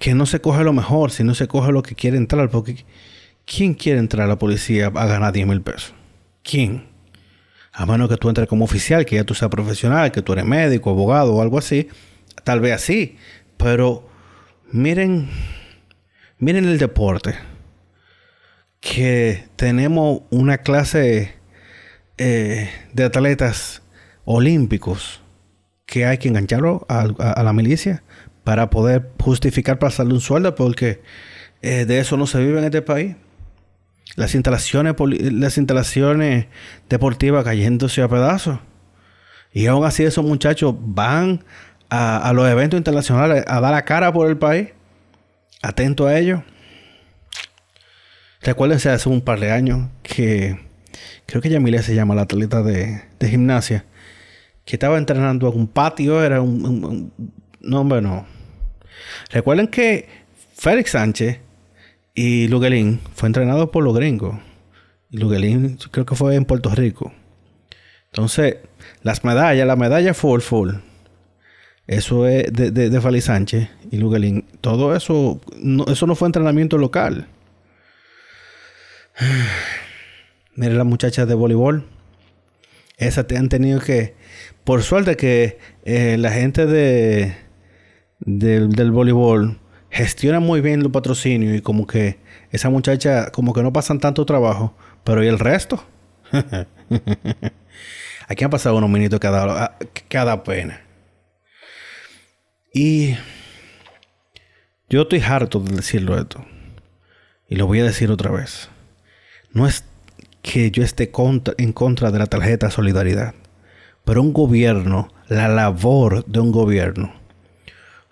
Que 0.00 0.14
no 0.14 0.24
se 0.24 0.40
coge 0.40 0.64
lo 0.64 0.72
mejor, 0.72 1.10
sino 1.10 1.34
se 1.34 1.46
coge 1.46 1.72
lo 1.72 1.82
que 1.82 1.94
quiere 1.94 2.16
entrar. 2.16 2.48
Porque 2.48 2.86
¿quién 3.44 3.74
quiere 3.74 3.98
entrar 3.98 4.24
a 4.24 4.28
la 4.28 4.38
policía 4.38 4.86
a 4.86 5.06
ganar 5.06 5.32
10 5.32 5.46
mil 5.46 5.60
pesos? 5.60 5.94
¿Quién? 6.42 6.88
A 7.72 7.84
menos 7.84 8.08
que 8.08 8.16
tú 8.16 8.28
entres 8.28 8.48
como 8.48 8.64
oficial, 8.64 9.04
que 9.04 9.16
ya 9.16 9.24
tú 9.24 9.34
seas 9.34 9.50
profesional, 9.50 10.10
que 10.10 10.22
tú 10.22 10.32
eres 10.32 10.46
médico, 10.46 10.90
abogado 10.90 11.34
o 11.34 11.42
algo 11.42 11.58
así. 11.58 11.88
Tal 12.44 12.60
vez 12.60 12.72
así. 12.72 13.16
Pero 13.58 14.08
miren, 14.72 15.28
miren 16.38 16.64
el 16.64 16.78
deporte. 16.78 17.34
Que 18.80 19.44
tenemos 19.54 20.22
una 20.30 20.58
clase 20.58 21.36
eh, 22.18 22.70
de 22.92 23.04
atletas 23.04 23.82
olímpicos 24.24 25.22
que 25.86 26.06
hay 26.06 26.18
que 26.18 26.28
engancharlo 26.28 26.84
a, 26.88 27.42
la 27.42 27.52
milicia 27.52 28.02
para 28.44 28.70
poder 28.70 29.10
justificar 29.20 29.78
pasarle 29.78 30.14
un 30.14 30.20
sueldo 30.20 30.54
porque 30.54 31.02
eh, 31.60 31.84
de 31.84 31.98
eso 31.98 32.16
no 32.16 32.26
se 32.26 32.40
vive 32.40 32.58
en 32.58 32.64
este 32.64 32.82
país. 32.82 33.14
Las 34.16 34.34
instalaciones, 34.34 34.94
las 34.98 35.58
instalaciones 35.58 36.46
deportivas 36.88 37.44
cayéndose 37.44 38.02
a 38.02 38.08
pedazos. 38.08 38.58
Y 39.52 39.66
aún 39.66 39.84
así 39.84 40.02
esos 40.02 40.24
muchachos 40.24 40.74
van 40.78 41.44
a, 41.94 42.32
los 42.32 42.48
eventos 42.48 42.78
internacionales 42.78 43.44
a 43.46 43.60
dar 43.60 43.72
la 43.72 43.84
cara 43.84 44.12
por 44.12 44.28
el 44.28 44.38
país. 44.38 44.68
Atento 45.62 46.06
a 46.06 46.18
ello. 46.18 46.42
Recuérdense 48.40 48.88
hace 48.88 49.08
un 49.08 49.20
par 49.20 49.38
de 49.38 49.52
años 49.52 49.88
que 50.02 50.58
creo 51.26 51.42
que 51.42 51.50
Yamilia 51.50 51.82
se 51.82 51.94
llama 51.94 52.14
la 52.14 52.22
atleta 52.22 52.62
de, 52.62 53.02
gimnasia, 53.20 53.84
que 54.64 54.76
estaba 54.76 54.96
entrenando 54.96 55.52
en 55.52 55.58
un 55.58 55.68
patio, 55.68 56.24
era 56.24 56.40
un, 56.40 57.12
no, 57.60 57.80
hombre, 57.80 58.00
no. 58.00 58.26
Recuerden 59.30 59.68
que 59.68 60.08
Félix 60.56 60.92
Sánchez 60.92 61.40
y 62.14 62.48
Luguelín 62.48 63.00
fue 63.14 63.28
entrenado 63.28 63.70
por 63.70 63.84
los 63.84 63.94
gringos. 63.94 64.38
Y 65.10 65.18
Luguelín 65.18 65.78
creo 65.90 66.06
que 66.06 66.16
fue 66.16 66.36
en 66.36 66.46
Puerto 66.46 66.70
Rico. 66.70 67.12
Entonces, 68.06 68.56
las 69.02 69.24
medallas, 69.24 69.66
la 69.66 69.76
medalla 69.76 70.14
full, 70.14 70.40
full. 70.40 70.70
Eso 71.92 72.26
es 72.26 72.50
de, 72.50 72.70
de, 72.70 73.00
Félix 73.02 73.26
Sánchez 73.26 73.68
y 73.90 73.98
Luguelín. 73.98 74.46
Todo 74.62 74.96
eso, 74.96 75.42
eso 75.88 76.06
no 76.06 76.14
fue 76.14 76.26
entrenamiento 76.26 76.78
local. 76.78 77.26
Mire 80.54 80.72
las 80.72 80.86
muchachas 80.86 81.28
de 81.28 81.34
voleibol. 81.34 81.86
Esas 82.96 83.26
te 83.26 83.36
han 83.36 83.50
tenido 83.50 83.78
que. 83.80 84.14
Por 84.64 84.82
suerte 84.82 85.18
que 85.18 85.58
eh, 85.84 86.16
la 86.18 86.30
gente 86.30 86.64
de, 86.64 87.36
del, 88.20 88.90
voleibol 88.90 89.58
gestionan 89.90 90.42
muy 90.42 90.62
bien 90.62 90.82
los 90.82 90.92
patrocinios 90.92 91.54
y 91.54 91.60
como 91.60 91.86
que 91.86 92.18
esa 92.52 92.70
muchacha 92.70 93.30
como 93.32 93.52
que 93.52 93.62
no 93.62 93.70
pasan 93.70 93.98
tanto 93.98 94.24
trabajo, 94.24 94.74
pero 95.04 95.22
¿y 95.22 95.26
el 95.26 95.38
resto? 95.38 95.84
Aquí 98.28 98.44
han 98.44 98.50
pasado 98.50 98.76
unos 98.76 98.88
minutos 98.88 99.20
cada, 99.20 99.76
cada 100.08 100.42
pena. 100.42 100.81
Y 102.74 103.16
yo 104.88 105.02
estoy 105.02 105.20
harto 105.20 105.60
de 105.60 105.76
decirlo 105.76 106.18
esto. 106.18 106.44
Y 107.48 107.56
lo 107.56 107.66
voy 107.66 107.80
a 107.80 107.84
decir 107.84 108.10
otra 108.10 108.30
vez. 108.30 108.70
No 109.52 109.66
es 109.66 109.84
que 110.40 110.70
yo 110.70 110.82
esté 110.82 111.12
en 111.58 111.72
contra 111.72 112.10
de 112.10 112.18
la 112.18 112.26
tarjeta 112.26 112.70
solidaridad. 112.70 113.34
Pero 114.04 114.22
un 114.22 114.32
gobierno, 114.32 115.12
la 115.28 115.48
labor 115.48 116.24
de 116.26 116.40
un 116.40 116.50
gobierno, 116.50 117.14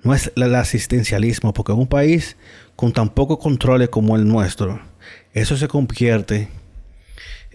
no 0.02 0.14
es 0.14 0.33
el 0.37 0.55
asistencialismo, 0.55 1.52
porque 1.52 1.73
en 1.73 1.79
un 1.79 1.87
país 1.87 2.37
con 2.76 2.93
tan 2.93 3.09
pocos 3.11 3.38
controles 3.38 3.88
como 3.88 4.17
el 4.17 4.26
nuestro, 4.26 4.81
eso 5.33 5.57
se 5.57 5.69
convierte 5.69 6.49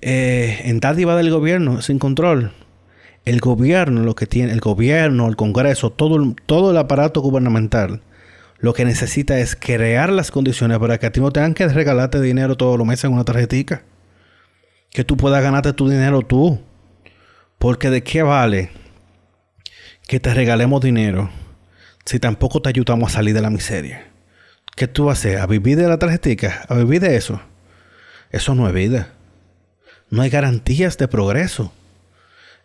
eh, 0.02 0.62
en 0.66 0.80
dádiva 0.80 1.16
del 1.16 1.32
gobierno 1.32 1.82
sin 1.82 1.98
control. 1.98 2.52
El 3.26 3.40
gobierno, 3.40 4.04
lo 4.04 4.16
que 4.16 4.28
tiene, 4.28 4.54
el 4.54 4.60
gobierno, 4.60 5.28
el 5.28 5.36
Congreso, 5.36 5.92
todo, 5.92 6.36
todo 6.46 6.72
el 6.72 6.78
aparato 6.78 7.22
gubernamental, 7.22 8.02
lo 8.60 8.74
que 8.74 8.86
necesita 8.86 9.40
es 9.40 9.56
crear 9.56 10.12
las 10.12 10.32
condiciones 10.32 10.78
para 10.80 10.98
que 11.00 11.08
a 11.08 11.12
ti 11.12 11.20
no 11.20 11.32
tengan 11.32 11.54
que 11.54 11.68
regalarte 11.68 12.22
dinero 12.22 12.56
todos 12.56 12.78
los 12.78 12.88
meses 12.88 13.06
en 13.06 13.14
una 13.14 13.26
tarjetita. 13.26 13.84
Que 14.92 15.04
tú 15.04 15.18
puedas 15.18 15.44
ganarte 15.44 15.74
tu 15.74 15.90
dinero 15.90 16.22
tú. 16.22 16.62
Porque 17.58 17.90
de 17.90 18.04
qué 18.04 18.24
vale 18.24 18.70
que 20.08 20.20
te 20.20 20.34
regalemos 20.34 20.82
dinero 20.82 21.30
si 22.06 22.20
tampoco 22.20 22.62
te 22.62 22.70
ayudamos 22.70 23.12
a 23.12 23.16
salir 23.16 23.34
de 23.34 23.42
la 23.42 23.50
miseria? 23.50 24.08
¿Qué 24.76 24.88
tú 24.88 25.06
vas 25.06 25.18
a 25.18 25.20
hacer? 25.20 25.40
¿A 25.40 25.48
vivir 25.48 25.78
de 25.78 25.88
la 25.88 25.98
tarjetita? 25.98 26.66
¿A 26.68 26.76
vivir 26.76 27.02
de 27.02 27.16
eso? 27.16 27.42
Eso 28.30 28.56
no 28.56 28.68
es 28.68 28.74
vida. 28.74 29.14
No 30.10 30.22
hay 30.22 30.30
garantías 30.30 30.98
de 30.98 31.08
progreso. 31.08 31.72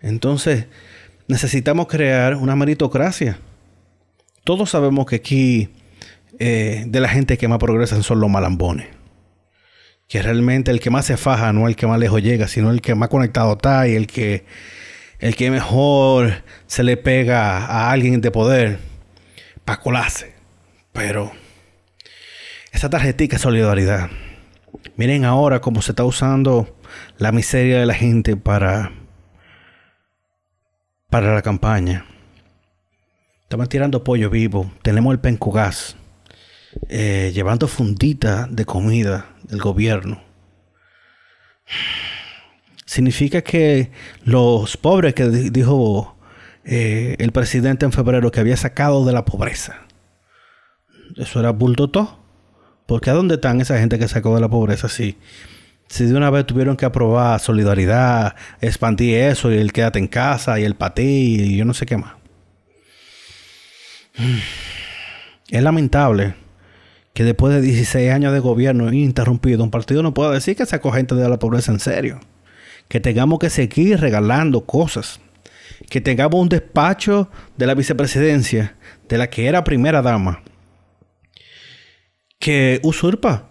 Entonces, 0.02 0.66
necesitamos 1.28 1.86
crear 1.86 2.36
una 2.36 2.56
meritocracia. 2.56 3.38
Todos 4.44 4.70
sabemos 4.70 5.06
que 5.06 5.16
aquí 5.16 5.68
eh, 6.38 6.84
de 6.86 7.00
la 7.00 7.08
gente 7.08 7.36
que 7.36 7.48
más 7.48 7.58
progresan 7.58 8.02
son 8.02 8.20
los 8.20 8.30
malambones. 8.30 8.88
Que 10.08 10.22
realmente 10.22 10.70
el 10.70 10.80
que 10.80 10.90
más 10.90 11.06
se 11.06 11.16
faja 11.16 11.52
no 11.52 11.68
el 11.68 11.76
que 11.76 11.86
más 11.86 11.98
lejos 11.98 12.22
llega, 12.22 12.48
sino 12.48 12.70
el 12.70 12.80
que 12.80 12.94
más 12.94 13.08
conectado 13.08 13.52
está 13.52 13.86
y 13.86 13.94
el 13.94 14.06
que 14.06 14.44
el 15.20 15.36
que 15.36 15.50
mejor 15.50 16.42
se 16.66 16.82
le 16.82 16.96
pega 16.96 17.58
a 17.58 17.92
alguien 17.92 18.20
de 18.20 18.30
poder 18.30 18.78
para 19.64 19.80
colarse. 19.80 20.32
Pero 20.92 21.30
esa 22.72 22.88
tarjetita 22.88 23.36
es 23.36 23.42
solidaridad. 23.42 24.10
Miren 24.96 25.24
ahora 25.24 25.60
cómo 25.60 25.82
se 25.82 25.92
está 25.92 26.04
usando 26.04 26.76
la 27.18 27.32
miseria 27.32 27.78
de 27.78 27.86
la 27.86 27.94
gente 27.94 28.36
para, 28.36 28.92
para 31.10 31.34
la 31.34 31.42
campaña. 31.42 32.06
Estamos 33.42 33.68
tirando 33.68 34.04
pollo 34.04 34.30
vivo. 34.30 34.72
Tenemos 34.82 35.12
el 35.12 35.20
pencugás. 35.20 35.96
Eh, 36.88 37.32
llevando 37.34 37.66
fundita 37.66 38.46
de 38.48 38.64
comida 38.64 39.34
del 39.42 39.60
gobierno 39.60 40.22
significa 42.90 43.42
que 43.42 43.92
los 44.24 44.76
pobres 44.76 45.14
que 45.14 45.28
dijo 45.28 46.16
eh, 46.64 47.14
el 47.20 47.30
presidente 47.30 47.84
en 47.84 47.92
febrero 47.92 48.32
que 48.32 48.40
había 48.40 48.56
sacado 48.56 49.04
de 49.04 49.12
la 49.12 49.24
pobreza, 49.24 49.82
eso 51.16 51.38
era 51.38 51.50
bulto. 51.50 52.18
Porque 52.86 53.08
¿a 53.10 53.12
dónde 53.12 53.36
están 53.36 53.60
esa 53.60 53.78
gente 53.78 54.00
que 54.00 54.08
sacó 54.08 54.34
de 54.34 54.40
la 54.40 54.48
pobreza? 54.48 54.88
Si, 54.88 55.16
si 55.90 56.04
de 56.04 56.14
una 56.16 56.30
vez 56.30 56.46
tuvieron 56.46 56.76
que 56.76 56.86
aprobar 56.86 57.40
solidaridad, 57.40 58.36
expandir 58.60 59.18
eso 59.18 59.52
y 59.52 59.58
el 59.58 59.72
quédate 59.72 59.98
en 59.98 60.06
casa 60.06 60.60
y 60.60 60.64
el 60.64 60.76
patí 60.76 61.02
y 61.02 61.56
yo 61.56 61.64
no 61.64 61.74
sé 61.74 61.84
qué 61.84 61.96
más. 61.96 62.14
Es 65.50 65.64
lamentable 65.64 66.34
que 67.12 67.24
después 67.24 67.52
de 67.52 67.60
16 67.60 68.12
años 68.12 68.32
de 68.32 68.38
gobierno 68.38 68.86
ininterrumpido, 68.86 69.64
un 69.64 69.72
partido 69.72 70.04
no 70.04 70.14
pueda 70.14 70.30
decir 70.30 70.54
que 70.54 70.64
sacó 70.64 70.92
gente 70.92 71.16
de 71.16 71.28
la 71.28 71.40
pobreza 71.40 71.72
en 71.72 71.80
serio. 71.80 72.20
Que 72.86 73.00
tengamos 73.00 73.40
que 73.40 73.50
seguir 73.50 73.98
regalando 73.98 74.64
cosas, 74.64 75.20
que 75.88 76.00
tengamos 76.00 76.40
un 76.40 76.48
despacho 76.48 77.28
de 77.56 77.66
la 77.66 77.74
vicepresidencia, 77.74 78.76
de 79.08 79.18
la 79.18 79.28
que 79.28 79.48
era 79.48 79.64
primera 79.64 80.02
dama, 80.02 80.44
que 82.38 82.78
usurpa 82.84 83.49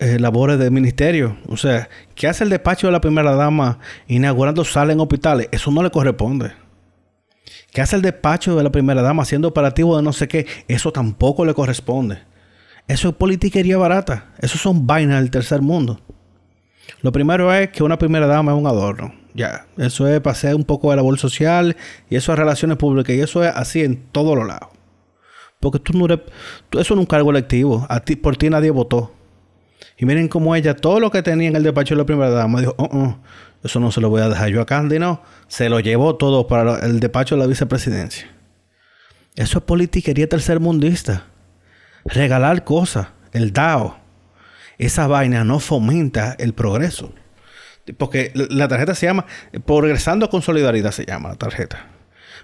eh, 0.00 0.18
labores 0.18 0.58
del 0.58 0.70
ministerio. 0.70 1.36
O 1.46 1.56
sea, 1.56 1.88
que 2.14 2.26
hace 2.26 2.44
el 2.44 2.50
despacho 2.50 2.86
de 2.86 2.92
la 2.92 3.00
primera 3.00 3.34
dama 3.34 3.78
inaugurando 4.08 4.64
salas 4.64 4.94
en 4.94 5.00
hospitales. 5.00 5.48
Eso 5.52 5.70
no 5.70 5.82
le 5.82 5.90
corresponde. 5.90 6.52
Que 7.72 7.82
hace 7.82 7.96
el 7.96 8.02
despacho 8.02 8.56
de 8.56 8.64
la 8.64 8.72
primera 8.72 9.02
dama 9.02 9.22
haciendo 9.22 9.48
operativo 9.48 9.96
de 9.96 10.02
no 10.02 10.14
sé 10.14 10.26
qué. 10.26 10.46
Eso 10.68 10.90
tampoco 10.90 11.44
le 11.44 11.54
corresponde. 11.54 12.18
Eso 12.88 13.10
es 13.10 13.14
politiquería 13.14 13.76
barata. 13.76 14.32
Eso 14.40 14.58
son 14.58 14.86
vainas 14.86 15.20
del 15.20 15.30
tercer 15.30 15.60
mundo. 15.60 16.00
Lo 17.02 17.12
primero 17.12 17.52
es 17.52 17.68
que 17.70 17.82
una 17.82 17.98
primera 17.98 18.26
dama 18.26 18.52
es 18.52 18.58
un 18.58 18.66
adorno. 18.66 19.14
Ya, 19.34 19.66
eso 19.76 20.08
es 20.08 20.20
pasar 20.20 20.54
un 20.54 20.64
poco 20.64 20.90
de 20.90 20.96
labor 20.96 21.18
social 21.18 21.76
y 22.08 22.16
eso 22.16 22.32
es 22.32 22.38
relaciones 22.38 22.78
públicas 22.78 23.14
y 23.14 23.20
eso 23.20 23.44
es 23.44 23.52
así 23.54 23.82
en 23.82 24.02
todos 24.10 24.36
los 24.36 24.46
lados. 24.46 24.70
Porque 25.60 25.78
tú 25.78 25.92
no 25.92 26.06
eres, 26.06 26.20
eso 26.72 26.94
no 26.94 27.02
es 27.02 27.04
un 27.04 27.06
cargo 27.06 27.30
electivo. 27.30 27.86
A 27.88 28.00
ti, 28.00 28.16
por 28.16 28.36
ti 28.36 28.48
nadie 28.48 28.70
votó. 28.70 29.12
Y 30.00 30.06
miren 30.06 30.28
cómo 30.28 30.56
ella, 30.56 30.74
todo 30.74 30.98
lo 30.98 31.10
que 31.10 31.22
tenía 31.22 31.48
en 31.48 31.56
el 31.56 31.62
despacho 31.62 31.94
de 31.94 31.98
la 31.98 32.06
primera 32.06 32.30
dama, 32.30 32.60
dijo, 32.60 32.74
oh, 32.78 32.88
oh, 32.90 33.18
eso 33.62 33.78
no 33.80 33.92
se 33.92 34.00
lo 34.00 34.08
voy 34.08 34.22
a 34.22 34.28
dejar 34.28 34.48
yo 34.48 34.62
a 34.62 34.66
Candy, 34.66 34.98
no. 34.98 35.22
Se 35.46 35.68
lo 35.68 35.78
llevó 35.78 36.16
todo 36.16 36.46
para 36.46 36.78
el 36.80 37.00
despacho 37.00 37.34
de 37.36 37.42
la 37.42 37.46
vicepresidencia. 37.46 38.26
Eso 39.36 39.58
es 39.58 39.64
politiquería 39.64 40.28
tercermundista. 40.28 41.26
Regalar 42.06 42.64
cosas, 42.64 43.08
el 43.32 43.52
DAO 43.52 44.00
esa 44.80 45.06
vaina 45.06 45.44
no 45.44 45.60
fomenta 45.60 46.34
el 46.38 46.54
progreso. 46.54 47.12
Porque 47.98 48.32
la 48.34 48.66
tarjeta 48.66 48.94
se 48.94 49.06
llama, 49.06 49.26
progresando 49.66 50.30
con 50.30 50.40
solidaridad 50.40 50.90
se 50.90 51.04
llama 51.04 51.28
la 51.28 51.34
tarjeta. 51.34 51.86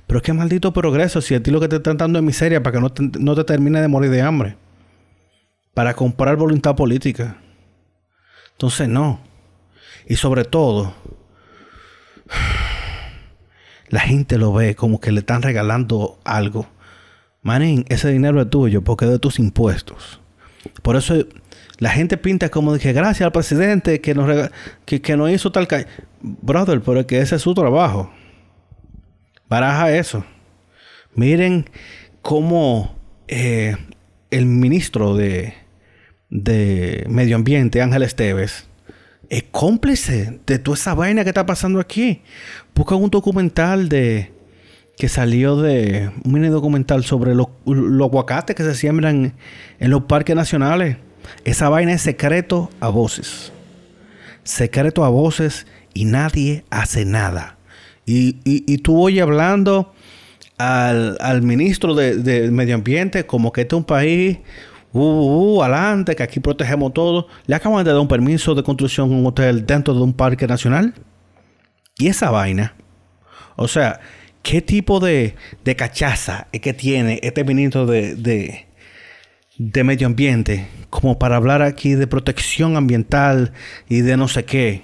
Pero 0.07 0.21
qué 0.21 0.35
maldito 0.35 0.71
progreso 0.75 1.23
si 1.23 1.35
a 1.35 1.43
ti 1.43 1.51
lo 1.51 1.61
que 1.61 1.69
te 1.69 1.77
están 1.77 1.97
dando 1.97 2.19
es 2.19 2.25
miseria 2.25 2.63
para 2.63 2.75
que 2.75 2.81
no 2.83 2.93
te, 2.93 3.03
no 3.19 3.35
te 3.35 3.45
termine 3.45 3.81
de 3.81 3.89
morir 3.89 4.11
de 4.11 4.21
hambre. 4.21 4.57
Para 5.73 5.95
comprar 5.95 6.37
voluntad 6.37 6.77
política. 6.77 7.39
Entonces 8.57 8.89
no. 8.89 9.21
Y 10.07 10.17
sobre 10.17 10.45
todo, 10.45 10.95
la 13.89 14.01
gente 14.01 14.39
lo 14.39 14.53
ve 14.55 14.75
como 14.75 14.99
que 14.99 15.13
le 15.13 15.21
están 15.21 15.43
regalando 15.43 16.19
algo. 16.25 16.67
Manín, 17.43 17.85
ese 17.91 18.11
dinero 18.11 18.41
es 18.41 18.49
tuyo 18.49 18.83
porque 18.83 19.05
es 19.05 19.11
de 19.11 19.19
tus 19.19 19.39
impuestos. 19.39 20.21
Por 20.83 20.97
eso 20.97 21.15
la 21.79 21.91
gente 21.91 22.17
pinta 22.17 22.49
como 22.49 22.73
dije, 22.73 22.95
gracias 22.95 23.27
al 23.27 23.33
presidente 23.33 24.01
que 24.01 24.15
nos, 24.15 24.51
que, 24.87 25.03
que 25.03 25.33
hizo 25.33 25.53
tal... 25.53 25.69
Brother, 26.23 26.81
pero 26.81 27.07
que 27.07 27.21
ese 27.21 27.37
es 27.37 27.43
su 27.43 27.53
trabajo. 27.53 28.11
Baraja 29.49 29.93
eso. 29.93 30.25
Miren 31.15 31.69
cómo 32.23 32.97
eh, 33.29 33.77
el 34.31 34.47
ministro 34.47 35.15
de, 35.15 35.55
de 36.37 37.07
Medio 37.09 37.37
Ambiente, 37.37 37.81
Ángel 37.81 38.03
Esteves, 38.03 38.67
es 39.29 39.45
cómplice 39.51 40.39
de 40.47 40.59
toda 40.59 40.77
esa 40.77 40.95
vaina 40.95 41.25
que 41.25 41.31
está 41.31 41.47
pasando 41.47 41.81
aquí. 41.81 42.23
Busca 42.75 42.95
un 42.95 43.11
documental 43.11 43.89
de 43.89 44.33
que 44.97 45.09
salió 45.09 45.57
de 45.57 46.11
un 46.25 46.33
mini 46.33 46.49
documental 46.49 47.05
sobre 47.05 47.35
los, 47.35 47.49
los 47.67 48.09
aguacates 48.09 48.55
que 48.55 48.63
se 48.63 48.75
siembran 48.75 49.35
en 49.79 49.91
los 49.91 50.05
parques 50.05 50.37
nacionales. 50.37 50.99
Esa 51.45 51.69
vaina 51.69 51.93
es 51.93 52.03
secreto 52.03 52.71
a 52.81 52.89
voces. 52.89 53.53
Secreto 54.45 55.05
a 55.05 55.09
voces 55.09 55.67
y 55.93 56.05
nadie 56.05 56.65
hace 56.71 57.05
nada. 57.05 57.57
Y, 58.05 58.37
y, 58.45 58.79
tú 58.79 59.03
oyes 59.03 59.23
hablando 59.23 59.93
al, 60.59 61.43
ministro 61.43 61.97
de, 61.97 62.51
Medio 62.53 62.77
Ambiente 62.77 63.27
como 63.27 63.53
que 63.53 63.63
este 63.63 63.75
es 63.75 63.79
un 63.79 63.85
país, 63.85 64.39
uh, 64.97 65.01
uh, 65.01 65.57
uh, 65.57 65.63
adelante, 65.63 66.17
que 66.17 66.23
aquí 66.23 66.41
protegemos 66.41 66.93
todo. 66.93 67.29
Le 67.47 67.55
acaban 67.55 67.85
de 67.85 67.93
dar 67.93 68.01
un 68.01 68.09
permiso 68.09 68.55
de 68.55 68.63
construcción 68.63 69.11
en 69.11 69.19
un 69.19 69.27
hotel 69.27 69.67
dentro 69.67 69.95
de 69.95 70.03
un 70.03 70.13
parque 70.13 70.47
nacional. 70.47 70.95
Y 71.99 72.09
esa 72.09 72.31
vaina. 72.31 72.75
O 73.57 73.69
sea, 73.69 74.01
¿qué 74.43 74.61
tipo 74.61 75.01
de, 75.01 75.35
de 75.65 75.77
cachaza 75.77 76.49
es 76.53 76.61
que 76.61 76.75
tiene 76.75 77.21
este 77.23 77.45
ministro 77.45 77.87
de, 77.87 78.67
de 79.59 79.85
medio 79.85 80.07
ambiente, 80.07 80.69
como 80.91 81.19
para 81.19 81.37
hablar 81.37 81.63
aquí 81.63 81.95
de 81.95 82.07
protección 82.07 82.77
ambiental 82.77 83.53
y 83.89 84.01
de 84.01 84.17
no 84.17 84.29
sé 84.29 84.45
qué. 84.45 84.83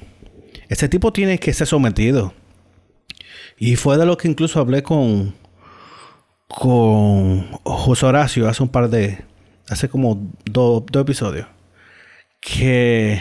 Ese 0.68 0.88
tipo 0.88 1.12
tiene 1.12 1.38
que 1.38 1.53
ser 1.53 1.66
sometido. 1.66 2.33
Y 3.59 3.77
fue 3.77 3.98
de 3.98 4.07
lo 4.07 4.16
que 4.16 4.29
incluso 4.29 4.59
hablé 4.59 4.83
con, 4.83 5.35
con 6.48 7.53
José 7.62 8.07
Horacio 8.07 8.48
hace 8.48 8.62
un 8.62 8.70
par 8.70 8.88
de, 8.88 9.18
hace 9.72 9.88
como 9.88 10.30
dos 10.44 10.85
episodios, 10.94 11.46
que 12.40 13.20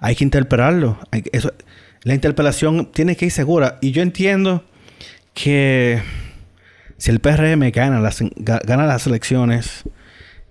hay 0.00 0.14
que 0.14 0.24
interpelarlo. 0.24 0.98
la 2.02 2.14
interpelación 2.14 2.92
tiene 2.92 3.16
que 3.16 3.26
ir 3.26 3.32
segura. 3.32 3.78
Y 3.80 3.90
yo 3.92 4.02
entiendo 4.02 4.64
que 5.34 6.02
si 6.96 7.10
el 7.10 7.20
PRM 7.20 7.70
gana 7.72 8.00
las, 8.00 8.22
gana 8.36 8.86
las 8.86 9.06
elecciones 9.06 9.84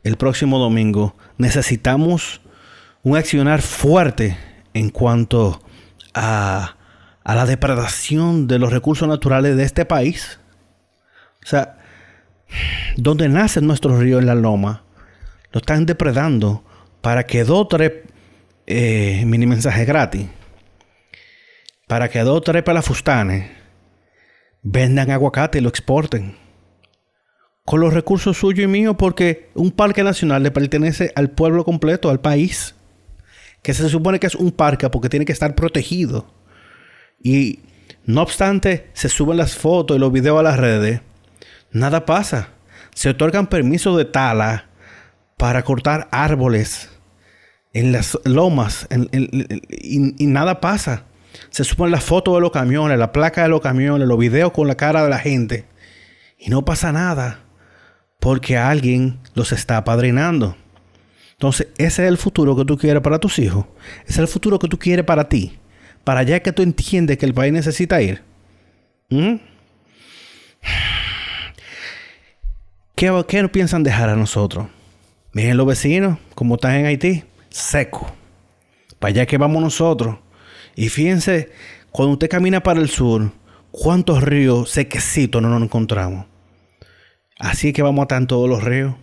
el 0.04 0.18
próximo 0.18 0.60
domingo, 0.60 1.16
necesitamos 1.38 2.42
un 3.04 3.18
accionar 3.18 3.62
fuerte 3.62 4.38
en 4.74 4.90
cuanto 4.90 5.62
a, 6.14 6.76
a 7.24 7.36
la 7.36 7.46
depredación 7.46 8.48
de 8.48 8.60
los 8.60 8.72
recursos 8.72 9.08
naturales 9.08 9.58
de 9.58 9.64
este 9.64 9.86
país. 9.86 10.40
O 11.44 11.48
sea, 11.48 11.78
donde 12.96 13.30
nacen 13.30 13.68
nuestros 13.68 14.00
ríos 14.00 14.22
en 14.22 14.28
la 14.28 14.36
loma, 14.36 14.84
lo 15.52 15.60
están 15.60 15.86
depredando 15.86 16.64
para 17.02 17.26
que 17.26 17.44
dos 17.44 17.60
o 17.60 17.68
tres 17.68 17.92
eh, 18.66 19.24
mini 19.26 19.46
mensajes 19.46 19.88
gratis, 19.88 20.28
para 21.88 22.10
que 22.10 22.20
dos 22.20 22.38
o 22.38 22.42
tres 22.42 22.64
pelafustanes 22.64 23.50
vendan 24.62 25.12
aguacate 25.12 25.60
y 25.60 25.62
lo 25.62 25.70
exporten. 25.70 26.36
Con 27.64 27.82
los 27.82 27.94
recursos 27.94 28.38
suyos 28.38 28.64
y 28.64 28.68
míos, 28.68 28.96
porque 28.98 29.50
un 29.54 29.72
parque 29.72 30.04
nacional 30.04 30.44
le 30.44 30.52
pertenece 30.52 31.12
al 31.16 31.32
pueblo 31.32 31.66
completo, 31.66 32.10
al 32.10 32.22
país. 32.22 32.76
Que 33.62 33.74
se 33.74 33.90
supone 33.90 34.20
que 34.20 34.28
es 34.28 34.36
un 34.36 34.52
parque 34.52 34.90
porque 34.90 35.10
tiene 35.10 35.26
que 35.26 35.34
estar 35.34 35.54
protegido. 35.54 36.34
Y 37.22 37.60
no 38.06 38.22
obstante, 38.22 38.90
se 38.94 39.10
suben 39.10 39.38
las 39.38 39.58
fotos 39.58 39.98
y 39.98 40.00
los 40.00 40.14
videos 40.14 40.40
a 40.40 40.44
las 40.44 40.58
redes. 40.58 41.02
Nada 41.72 42.06
pasa. 42.06 42.50
Se 42.94 43.10
otorgan 43.10 43.48
permisos 43.48 43.98
de 43.98 44.06
tala 44.06 44.67
para 45.38 45.64
cortar 45.64 46.08
árboles 46.12 46.90
en 47.74 47.92
las 47.92 48.18
lomas 48.26 48.88
y, 49.12 50.24
y, 50.24 50.28
nada 50.28 50.60
pasa. 50.60 51.04
Se 51.50 51.64
suben 51.64 51.92
las 51.92 52.04
fotos 52.04 52.36
de 52.36 52.42
los 52.42 52.52
camiones, 52.52 52.98
la 52.98 53.12
placa 53.12 53.44
de 53.44 53.50
los 53.50 53.62
camiones, 53.62 54.08
los 54.08 54.18
videos 54.18 54.52
con 54.52 54.68
la 54.68 54.76
cara 54.76 55.04
de 55.04 55.10
la 55.10 55.20
gente 55.20 55.66
y 56.40 56.50
no 56.50 56.66
pasa 56.66 56.92
nada 56.92 57.44
porque 58.20 58.58
alguien 58.58 59.20
los 59.36 59.52
está 59.52 59.78
apadrinando. 59.78 60.58
Entonces, 61.34 61.68
ese 61.78 62.04
es 62.04 62.10
el 62.10 62.18
futuro 62.18 62.56
que 62.56 62.66
tú 62.66 62.78
quieres 62.78 63.04
para 63.04 63.20
tus 63.20 63.38
hijos. 63.38 63.66
Ese 64.06 64.14
es 64.14 64.18
el 64.18 64.28
futuro 64.28 64.58
que 64.58 64.68
tú 64.68 64.80
quieres 64.80 65.06
para 65.06 65.30
ti. 65.30 65.60
Para 66.04 66.22
allá 66.22 66.40
que 66.40 66.52
tú 66.52 66.64
entiendes 66.64 67.20
que 67.20 67.28
el 67.28 67.34
país 67.34 67.54
necesita 67.54 68.02
ir. 68.02 68.24
¿Mm? 69.10 69.36
¿Qué, 72.96 73.24
¿Qué 73.28 73.50
piensan 73.50 73.84
dejar 73.84 74.10
a 74.10 74.16
nosotros? 74.16 74.68
Miren 75.34 75.58
los 75.58 75.68
vecinos, 75.68 76.18
como 76.36 76.56
están 76.56 76.76
en 76.76 76.86
Haití, 76.86 77.24
seco. 77.50 78.08
Para 79.00 79.10
allá 79.10 79.26
que 79.26 79.38
vamos 79.38 79.62
nosotros. 79.62 80.18
Y 80.76 80.90
fíjense, 80.90 81.52
cuando 81.92 82.14
usted 82.14 82.30
camina 82.30 82.62
para 82.62 82.80
el 82.80 82.90
sur, 82.90 83.32
cuántos 83.72 84.24
ríos 84.24 84.70
sequecitos 84.70 85.42
no 85.42 85.50
nos 85.50 85.62
encontramos. 85.62 86.26
Así 87.40 87.74
que 87.74 87.84
vamos 87.84 88.02
a 88.02 88.04
estar 88.04 88.22
en 88.22 88.28
todos 88.28 88.50
los 88.50 88.64
ríos. 88.64 88.96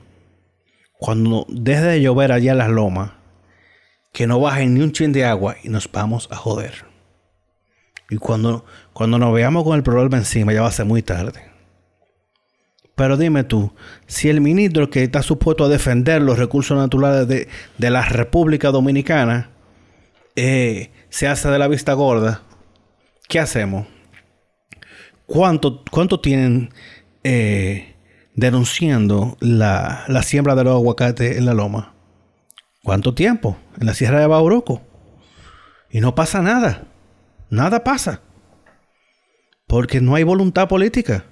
Cuando 0.99 1.47
deje 1.49 1.83
de 1.83 2.01
llover 2.01 2.33
allá 2.33 2.53
en 2.53 2.59
las 2.59 2.71
lomas, 2.71 3.13
que 4.13 4.27
no 4.27 4.41
baje 4.41 4.67
ni 4.67 4.81
un 4.81 4.93
chin 4.93 5.13
de 5.13 5.25
agua 5.25 5.57
y 5.63 5.69
nos 5.69 5.91
vamos 5.91 6.29
a 6.31 6.37
joder. 6.37 6.85
Y 8.11 8.17
cuando, 8.17 8.65
cuando 8.93 9.19
nos 9.19 9.35
veamos 9.35 9.65
con 9.65 9.77
el 9.77 9.83
problema 9.83 10.17
encima, 10.17 10.53
ya 10.53 10.63
va 10.63 10.69
a 10.69 10.73
ser 10.73 10.87
muy 10.87 11.03
tarde. 11.03 11.54
Pero 12.95 13.17
dime 13.17 13.43
tú, 13.43 13.73
si 14.07 14.29
el 14.29 14.41
ministro 14.41 14.89
que 14.89 15.03
está 15.03 15.23
supuesto 15.23 15.65
a 15.65 15.69
defender 15.69 16.23
los 16.23 16.39
recursos 16.39 16.79
naturales 16.79 17.27
de, 17.27 17.91
la 17.91 18.03
República 18.03 18.71
Dominicana 18.71 19.51
eh, 20.37 20.91
se 21.09 21.27
hace 21.27 21.49
de 21.49 21.59
la 21.59 21.67
vista 21.67 21.93
gorda, 21.95 22.43
¿qué 23.29 23.41
hacemos? 23.41 23.89
¿Cuánto, 25.27 25.83
cuánto 25.91 26.21
tienen 26.21 26.71
eh, 27.25 27.97
denunciando 28.35 29.37
la, 29.41 30.05
la, 30.07 30.23
siembra 30.23 30.55
de 30.55 30.65
los 30.65 30.75
aguacates 30.75 31.37
en 31.37 31.47
la 31.47 31.55
loma? 31.55 31.95
¿Cuánto 32.85 33.15
tiempo? 33.15 33.57
En 33.81 33.87
la 33.87 33.95
Sierra 33.95 34.21
de 34.21 34.27
Bauruco. 34.27 34.83
Y 35.91 36.01
no 36.01 36.15
pasa 36.15 36.43
nada. 36.43 36.85
Nada 37.51 37.83
pasa. 37.83 38.21
Porque 39.67 40.01
no 40.01 40.15
hay 40.15 40.23
voluntad 40.23 40.69
política. 40.69 41.25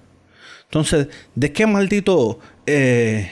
Entonces, 0.73 1.09
¿de 1.35 1.53
qué 1.53 1.67
maldito 1.67 2.39
eh, 2.65 3.31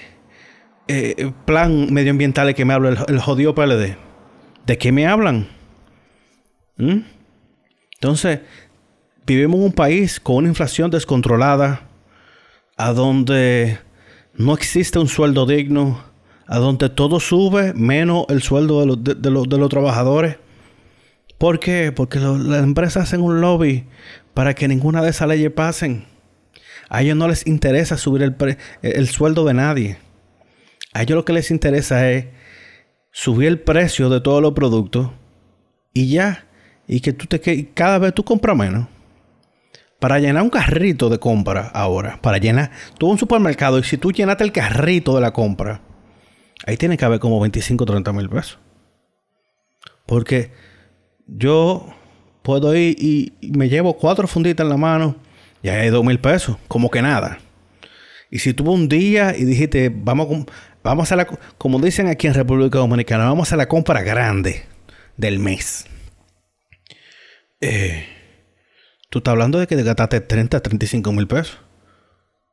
eh, 0.89 1.33
plan 1.47 1.91
medioambiental 1.91 2.51
es 2.51 2.55
que 2.55 2.67
me 2.67 2.75
habla 2.75 3.03
el, 3.09 3.19
jodido 3.19 3.55
PLD? 3.55 3.97
¿De 4.67 4.77
qué 4.77 4.93
me 4.93 5.07
hablan? 5.07 5.49
¿Mm? 6.77 6.99
Entonces, 7.95 8.41
vivimos 9.25 9.57
en 9.57 9.65
un 9.65 9.73
país 9.73 10.21
con 10.21 10.37
una 10.37 10.49
inflación 10.49 10.91
descontrolada, 10.91 11.89
a 12.77 12.93
donde 12.93 13.79
no 14.35 14.53
existe 14.53 14.99
un 14.99 15.09
sueldo 15.09 15.47
digno, 15.47 16.05
a 16.47 16.59
donde 16.59 16.91
todo 16.91 17.21
sube 17.21 17.73
menos 17.73 18.27
el 18.29 18.43
sueldo 18.43 18.85
de, 18.85 19.31
los, 19.31 19.69
trabajadores. 19.71 20.37
¿Por 21.39 21.59
qué? 21.59 21.91
Porque 21.91 22.19
las 22.19 22.63
empresas 22.63 23.05
hacen 23.05 23.23
un 23.23 23.41
lobby 23.41 23.87
para 24.35 24.53
que 24.53 24.69
ninguna 24.69 25.01
de 25.01 25.09
esas 25.09 25.27
leyes 25.27 25.51
pasen. 25.53 26.11
A 26.91 27.03
ellos 27.03 27.17
no 27.17 27.29
les 27.29 27.47
interesa 27.47 27.97
subir 27.97 28.35
el, 28.83 29.09
sueldo 29.09 29.45
de 29.45 29.55
nadie. 29.55 29.99
A 30.93 31.03
ellos 31.03 31.15
lo 31.15 31.25
que 31.25 31.33
les 31.33 31.53
interesa 31.53 32.11
es 32.11 32.27
subir 33.13 33.47
el 33.47 33.61
precio 33.61 34.11
de 34.11 34.21
todos 34.21 34.43
los 34.43 34.53
productos 34.55 35.13
y 35.95 36.09
ya. 36.09 36.47
Y 36.89 37.01
que 37.01 37.13
tú 37.13 37.27
te 37.27 37.71
cada 37.73 38.01
vez 38.01 38.13
tú 38.13 38.25
compras 38.25 38.57
menos. 38.57 38.89
Para 40.01 40.19
llenar 40.19 40.43
un 40.43 40.51
carrito 40.51 41.09
de 41.09 41.21
compra 41.21 41.69
ahora, 41.69 42.21
para 42.21 42.39
llenar 42.39 42.73
todo 42.99 43.11
un 43.11 43.19
supermercado, 43.19 43.79
y 43.79 43.85
si 43.85 43.97
tú 43.97 44.11
llenaste 44.11 44.43
el 44.43 44.51
carrito 44.51 45.15
de 45.15 45.21
la 45.21 45.33
compra, 45.33 45.83
ahí 46.67 46.77
tiene 46.77 46.97
que 46.97 47.05
haber 47.05 47.21
como 47.21 47.39
25 47.39 47.85
o 47.85 47.87
30 47.87 48.13
mil 48.15 48.29
pesos. 48.29 48.59
Porque 50.07 50.51
yo 51.29 51.87
puedo 52.43 52.75
ir 52.75 52.97
y 52.99 53.33
me 53.57 53.69
llevo 53.69 53.97
cuatro 53.97 54.27
funditas 54.27 54.65
en 54.65 54.71
la 54.71 54.77
mano 54.77 55.30
ya 55.63 55.75
hay 55.75 55.91
dos 55.91 56.05
mil 56.05 56.21
pesos, 56.21 56.57
como 56.69 56.91
que 56.91 57.03
nada. 57.03 57.39
Y 58.31 58.39
si 58.39 58.55
tuvo 58.55 58.73
un 58.73 58.89
día 58.89 59.37
y 59.37 59.45
dijiste, 59.45 59.91
vamos, 59.93 60.47
vamos 60.83 61.11
a 61.13 61.17
la, 61.17 61.27
como 61.59 61.81
dicen 61.81 62.07
aquí 62.07 62.27
en 62.27 62.35
República 62.35 62.79
Dominicana, 62.79 63.25
vamos 63.25 63.53
a 63.53 63.57
la 63.57 63.67
compra 63.67 64.03
grande 64.03 64.65
del 65.17 65.39
mes. 65.39 65.87
Eh, 67.61 68.07
tú 69.11 69.19
estás 69.19 69.33
hablando 69.33 69.59
de 69.59 69.67
que 69.67 69.77
te 69.77 69.83
gastaste 69.83 70.21
30, 70.21 70.61
35 70.61 71.13
mil 71.13 71.27
pesos. 71.27 71.59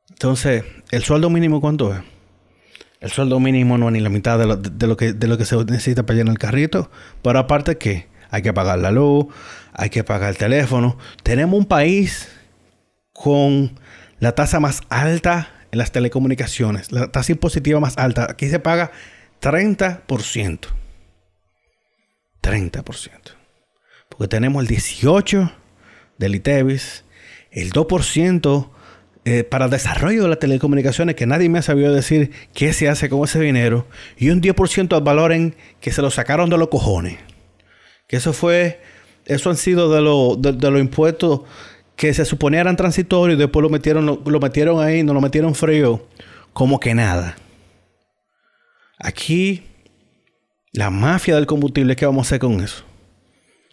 Entonces, 0.10 0.64
¿el 0.92 1.04
sueldo 1.04 1.30
mínimo 1.30 1.62
cuánto 1.62 1.94
es? 1.94 2.00
El 3.00 3.12
sueldo 3.12 3.40
mínimo 3.40 3.78
no 3.78 3.88
es 3.88 3.94
ni 3.94 4.00
la 4.00 4.10
mitad 4.10 4.40
de 4.40 4.88
lo, 4.88 4.98
que, 4.98 5.14
de 5.14 5.28
lo 5.28 5.38
que 5.38 5.46
se 5.46 5.56
necesita 5.66 6.04
para 6.04 6.18
llenar 6.18 6.32
el 6.32 6.40
carrito. 6.40 6.90
Pero 7.22 7.38
aparte 7.38 7.78
que 7.78 8.08
hay 8.32 8.42
que 8.42 8.54
pagar 8.54 8.80
la 8.80 8.92
luz, 8.92 9.28
hay 9.74 9.92
que 9.92 10.04
pagar 10.04 10.32
el 10.32 10.38
teléfono. 10.38 10.98
Tenemos 11.22 11.60
un 11.60 11.68
país 11.68 12.30
con 13.18 13.80
la 14.20 14.34
tasa 14.34 14.60
más 14.60 14.82
alta 14.90 15.50
en 15.72 15.80
las 15.80 15.92
telecomunicaciones, 15.92 16.92
la 16.92 17.12
tasa 17.12 17.32
impositiva 17.32 17.80
más 17.80 17.98
alta. 17.98 18.28
Aquí 18.30 18.48
se 18.48 18.60
paga 18.60 18.92
30%. 19.42 20.60
30%. 22.44 23.12
Porque 24.10 24.28
tenemos 24.28 24.64
el 24.64 24.70
18% 24.70 25.52
del 26.20 26.36
ITEVIS, 26.36 27.06
el 27.52 27.74
2% 27.74 28.70
eh, 29.26 29.44
para 29.44 29.66
el 29.66 29.72
desarrollo 29.72 30.22
de 30.22 30.30
las 30.30 30.40
telecomunicaciones, 30.40 31.16
que 31.16 31.26
nadie 31.26 31.50
me 31.50 31.58
ha 31.58 31.64
sabido 31.64 31.94
decir 31.94 32.32
qué 32.54 32.72
se 32.72 32.88
hace 32.88 33.10
con 33.10 33.24
ese 33.24 33.40
dinero, 33.40 33.88
y 34.16 34.30
un 34.30 34.42
10% 34.42 34.96
al 34.96 35.04
valor 35.04 35.32
en 35.32 35.56
que 35.82 35.92
se 35.92 36.04
lo 36.04 36.12
sacaron 36.12 36.52
de 36.52 36.58
los 36.60 36.68
cojones. 36.68 37.18
Que 38.08 38.18
eso 38.18 38.32
fue, 38.32 38.80
eso 39.26 39.50
han 39.50 39.58
sido 39.58 39.90
de, 39.90 40.52
de 40.54 40.72
los 40.72 40.80
impuestos 40.80 41.42
que 41.98 42.14
se 42.14 42.26
suponía 42.26 42.62
eran 42.62 42.78
transitorios 42.78 43.38
y 43.38 43.40
después 43.40 43.64
lo 43.64 43.70
metieron, 43.70 44.06
lo, 44.06 44.40
metieron 44.40 44.82
ahí, 44.82 45.02
no 45.02 45.16
lo 45.16 45.20
metieron 45.20 45.56
frío, 45.56 46.06
como 46.54 46.80
que 46.80 46.94
nada. 46.94 47.36
Aquí, 49.00 49.64
la 50.72 50.92
mafia 50.92 51.36
del 51.36 51.48
combustible, 51.48 51.96
¿qué 51.96 52.06
vamos 52.06 52.28
a 52.28 52.30
hacer 52.30 52.40
con 52.40 52.62
eso? 52.62 52.84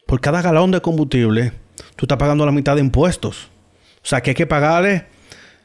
Por 0.07 0.23
cada 0.23 0.41
galón 0.41 0.71
de 0.71 0.81
combustible, 0.81 1.53
tú 1.97 2.07
estás 2.07 2.17
pagando 2.17 2.47
la 2.47 2.53
mitad 2.53 2.77
de 2.77 2.81
impuestos. 2.81 3.51
O 4.03 4.07
sea, 4.07 4.23
que 4.23 4.31
hay 4.31 4.35
que 4.35 4.47
pagarle 4.47 5.07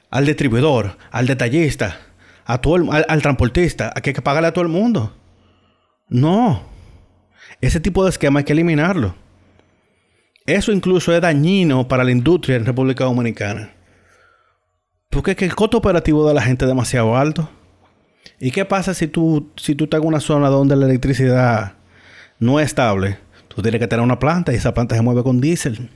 al 0.09 0.25
distribuidor, 0.25 0.97
al 1.11 1.27
detallista, 1.27 1.97
a 2.43 2.59
todo 2.59 2.91
al, 2.91 3.05
al, 3.07 3.21
transportista, 3.21 3.93
hay 3.95 4.01
que 4.01 4.21
pagarle 4.21 4.49
a 4.49 4.53
todo 4.53 4.63
el 4.63 4.71
mundo. 4.71 5.15
No. 6.09 6.63
Ese 7.61 7.79
tipo 7.79 8.03
de 8.03 8.09
esquema 8.09 8.39
hay 8.39 8.45
que 8.45 8.53
eliminarlo. 8.53 9.15
Eso 10.49 10.71
incluso 10.71 11.13
es 11.13 11.21
dañino 11.21 11.87
para 11.87 12.03
la 12.03 12.09
industria 12.09 12.55
en 12.55 12.65
República 12.65 13.03
Dominicana. 13.03 13.71
Porque 15.11 15.31
es 15.31 15.37
que 15.37 15.45
el 15.45 15.53
costo 15.53 15.77
operativo 15.77 16.27
de 16.27 16.33
la 16.33 16.41
gente 16.41 16.65
es 16.65 16.69
demasiado 16.69 17.15
alto. 17.15 17.51
¿Y 18.39 18.49
qué 18.49 18.65
pasa 18.65 18.95
si 18.95 19.07
tú, 19.07 19.51
si 19.57 19.75
tú 19.75 19.83
estás 19.83 20.01
en 20.01 20.07
una 20.07 20.19
zona 20.19 20.49
donde 20.49 20.75
la 20.75 20.87
electricidad 20.87 21.73
no 22.39 22.59
es 22.59 22.65
estable? 22.65 23.19
Tú 23.47 23.61
tienes 23.61 23.79
que 23.79 23.87
tener 23.87 24.03
una 24.03 24.17
planta 24.17 24.51
y 24.51 24.55
esa 24.55 24.73
planta 24.73 24.95
se 24.95 25.03
mueve 25.03 25.21
con 25.21 25.39
diésel. 25.39 25.91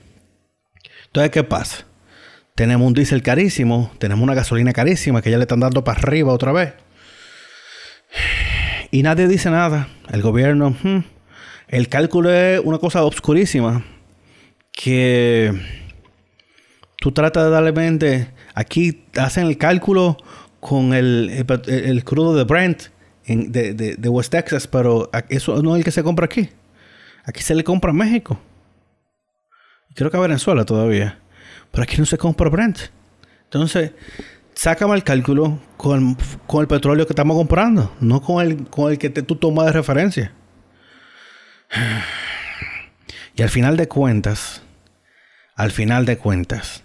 Entonces, 1.08 1.32
¿qué 1.32 1.44
pasa? 1.44 1.88
Tenemos 2.54 2.86
un 2.86 2.94
diésel 2.94 3.24
carísimo, 3.24 3.92
tenemos 3.98 4.24
una 4.24 4.36
gasolina 4.36 4.72
carísima 4.72 5.24
que 5.24 5.32
ya 5.32 5.38
le 5.38 5.46
están 5.46 5.62
dando 5.62 5.84
para 5.84 6.00
arriba 6.00 6.32
otra 6.32 6.52
vez. 6.52 6.76
Y 8.92 9.02
nadie 9.02 9.28
dice 9.28 9.50
nada. 9.50 9.88
El 10.12 10.22
gobierno, 10.22 10.76
hmm, 10.84 11.00
el 11.70 11.89
cálculo 11.89 12.32
es 12.32 12.62
una 12.63 12.78
cosa 12.78 13.04
obscurísima 13.04 13.84
que 14.74 15.54
tú 16.98 17.12
tratas 17.12 17.46
de 17.46 17.50
darle 17.52 17.72
mente. 17.72 18.30
Aquí 18.54 19.06
hacen 19.18 19.48
el 19.48 19.58
cálculo 19.58 20.18
con 20.60 20.94
el, 20.94 21.46
el, 21.68 22.04
crudo 22.04 22.36
de 22.36 22.44
Brent 22.44 22.84
de, 23.26 23.74
de, 23.74 24.10
West 24.10 24.32
Texas, 24.32 24.68
pero 24.68 25.10
eso 25.30 25.62
no 25.62 25.76
es 25.76 25.80
el 25.80 25.86
que 25.86 25.92
se 25.92 26.04
compra 26.04 26.26
aquí. 26.26 26.50
Aquí 27.26 27.42
se 27.42 27.56
le 27.56 27.64
compra 27.64 27.92
a 27.92 27.94
México. 27.94 28.40
Creo 29.96 30.12
que 30.12 30.18
a 30.18 30.22
Venezuela 30.22 30.66
todavía. 30.66 31.20
Pero 31.72 31.84
aquí 31.84 31.98
no 31.98 32.06
se 32.06 32.18
compra 32.18 32.50
Brent. 32.50 32.80
Entonces, 33.46 33.92
sácame 34.54 34.96
el 34.96 35.04
cálculo 35.04 35.60
con, 35.78 36.18
el 36.60 36.68
petróleo 36.68 37.06
que 37.06 37.14
estamos 37.14 37.38
comprando, 37.38 37.94
no 38.00 38.22
con 38.22 38.46
el, 38.46 38.68
con 38.68 38.92
el 38.92 38.98
que 38.98 39.10
tú 39.10 39.36
tomas 39.36 39.68
de 39.68 39.72
referencia. 39.74 40.34
Y 43.36 43.42
al 43.42 43.50
final 43.50 43.78
de 43.78 43.88
cuentas, 43.88 44.62
al 45.56 45.72
final 45.72 46.06
de 46.06 46.18
cuentas, 46.18 46.84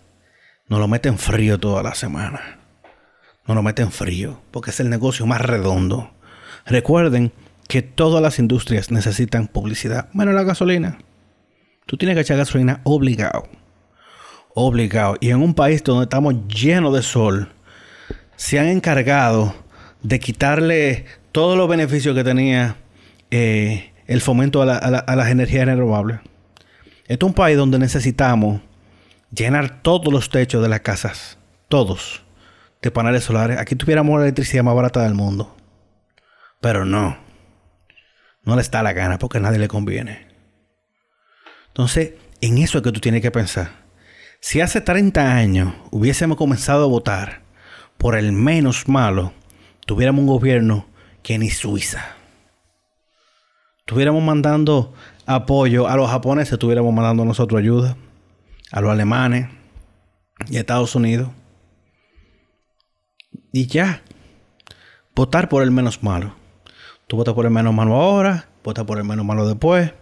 nos 0.68 0.81
lo 0.81 0.88
meten 0.88 1.18
frío 1.18 1.59
toda 1.59 1.83
la 1.83 1.94
semana. 1.94 2.59
Nos 3.46 3.54
lo 3.54 3.62
meten 3.62 3.90
frío, 3.90 4.42
porque 4.50 4.70
es 4.70 4.81
el 4.81 4.90
negocio 4.90 5.26
más 5.26 5.40
redondo. 5.40 6.11
Recuerden 6.66 7.33
que 7.66 7.83
todas 7.83 8.22
las 8.22 8.38
industrias 8.38 8.90
necesitan 8.90 9.48
publicidad, 9.48 10.09
menos 10.12 10.35
la 10.35 10.42
gasolina. 10.42 10.98
Tú 11.87 11.96
tienes 11.96 12.14
que 12.14 12.20
echar 12.20 12.37
gasolina 12.37 12.81
obligado. 12.85 13.48
Obligado. 14.54 15.16
Y 15.20 15.31
en 15.31 15.42
un 15.42 15.54
país 15.54 15.83
donde 15.83 16.04
estamos 16.04 16.35
llenos 16.48 16.94
de 16.94 17.02
sol, 17.02 17.48
se 18.37 18.59
han 18.59 18.66
encargado 18.66 19.54
de 20.02 20.20
quitarle 20.20 21.07
todos 21.33 21.57
los 21.57 21.68
beneficios 21.68 22.14
que 22.14 22.24
tenía 22.24 22.76
eh, 23.31 23.92
el 24.07 24.20
fomento 24.20 24.62
a, 24.62 24.66
las 24.66 25.31
energías 25.31 25.66
renovables. 25.66 26.20
Este 27.08 27.24
es 27.24 27.28
un 27.28 27.34
país 27.34 27.56
donde 27.56 27.78
necesitamos 27.78 28.60
llenar 29.30 29.80
todos 29.80 30.12
los 30.12 30.28
techos 30.28 30.62
de 30.62 30.68
las 30.68 30.80
casas, 30.80 31.38
todos, 31.68 32.22
de 32.82 32.90
paneles 32.90 33.24
solares. 33.24 33.58
Aquí 33.58 33.76
tuviéramos 33.76 34.18
la 34.18 34.26
electricidad 34.26 34.62
más 34.62 34.74
barata 34.74 35.02
del 35.02 35.14
mundo. 35.14 35.56
Pero 36.60 36.84
no. 36.84 37.16
No 38.44 38.56
le 38.56 38.60
está 38.60 38.82
la 38.82 38.92
gana 38.92 39.18
porque 39.18 39.38
a 39.38 39.40
nadie 39.40 39.58
le 39.58 39.68
conviene. 39.68 40.28
Entonces, 41.68 42.12
en 42.42 42.58
eso 42.58 42.76
es 42.76 42.84
que 42.84 42.92
tú 42.92 43.00
tienes 43.00 43.22
que 43.22 43.30
pensar. 43.30 43.70
Si 44.40 44.60
hace 44.60 44.82
30 44.82 45.34
años 45.34 45.72
hubiésemos 45.90 46.36
comenzado 46.36 46.84
a 46.84 46.88
votar 46.88 47.40
por 47.96 48.16
el 48.16 48.32
menos 48.32 48.86
malo, 48.86 49.32
tuviéramos 49.86 50.20
un 50.20 50.26
gobierno 50.26 50.86
que 51.22 51.38
ni 51.38 51.48
Suiza. 51.48 52.16
Tuviéramos 53.86 54.22
mandando 54.22 54.92
apoyo 55.28 55.86
a 55.86 55.96
los 55.96 56.10
japoneses, 56.10 56.54
estuviéramos 56.54 56.92
mandando 56.92 57.22
nosotros 57.22 57.60
ayuda, 57.60 57.96
a 58.72 58.80
los 58.80 58.90
alemanes 58.90 59.50
y 60.48 60.56
a 60.56 60.60
Estados 60.60 60.94
Unidos. 60.94 61.28
Y 63.52 63.66
ya, 63.66 64.02
votar 65.14 65.50
por 65.50 65.62
el 65.62 65.70
menos 65.70 66.02
malo. 66.02 66.34
Tú 67.06 67.16
votas 67.16 67.34
por 67.34 67.44
el 67.44 67.50
menos 67.50 67.74
malo 67.74 67.94
ahora, 67.94 68.48
votas 68.64 68.86
por 68.86 68.96
el 68.96 69.04
menos 69.04 69.24
malo 69.26 69.46
después. 69.46 69.92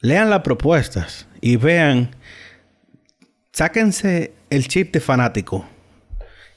Lean 0.00 0.30
las 0.30 0.40
propuestas 0.40 1.26
y 1.42 1.56
vean, 1.56 2.16
sáquense 3.52 4.32
el 4.48 4.68
chip 4.68 4.94
de 4.94 5.00
fanático 5.00 5.66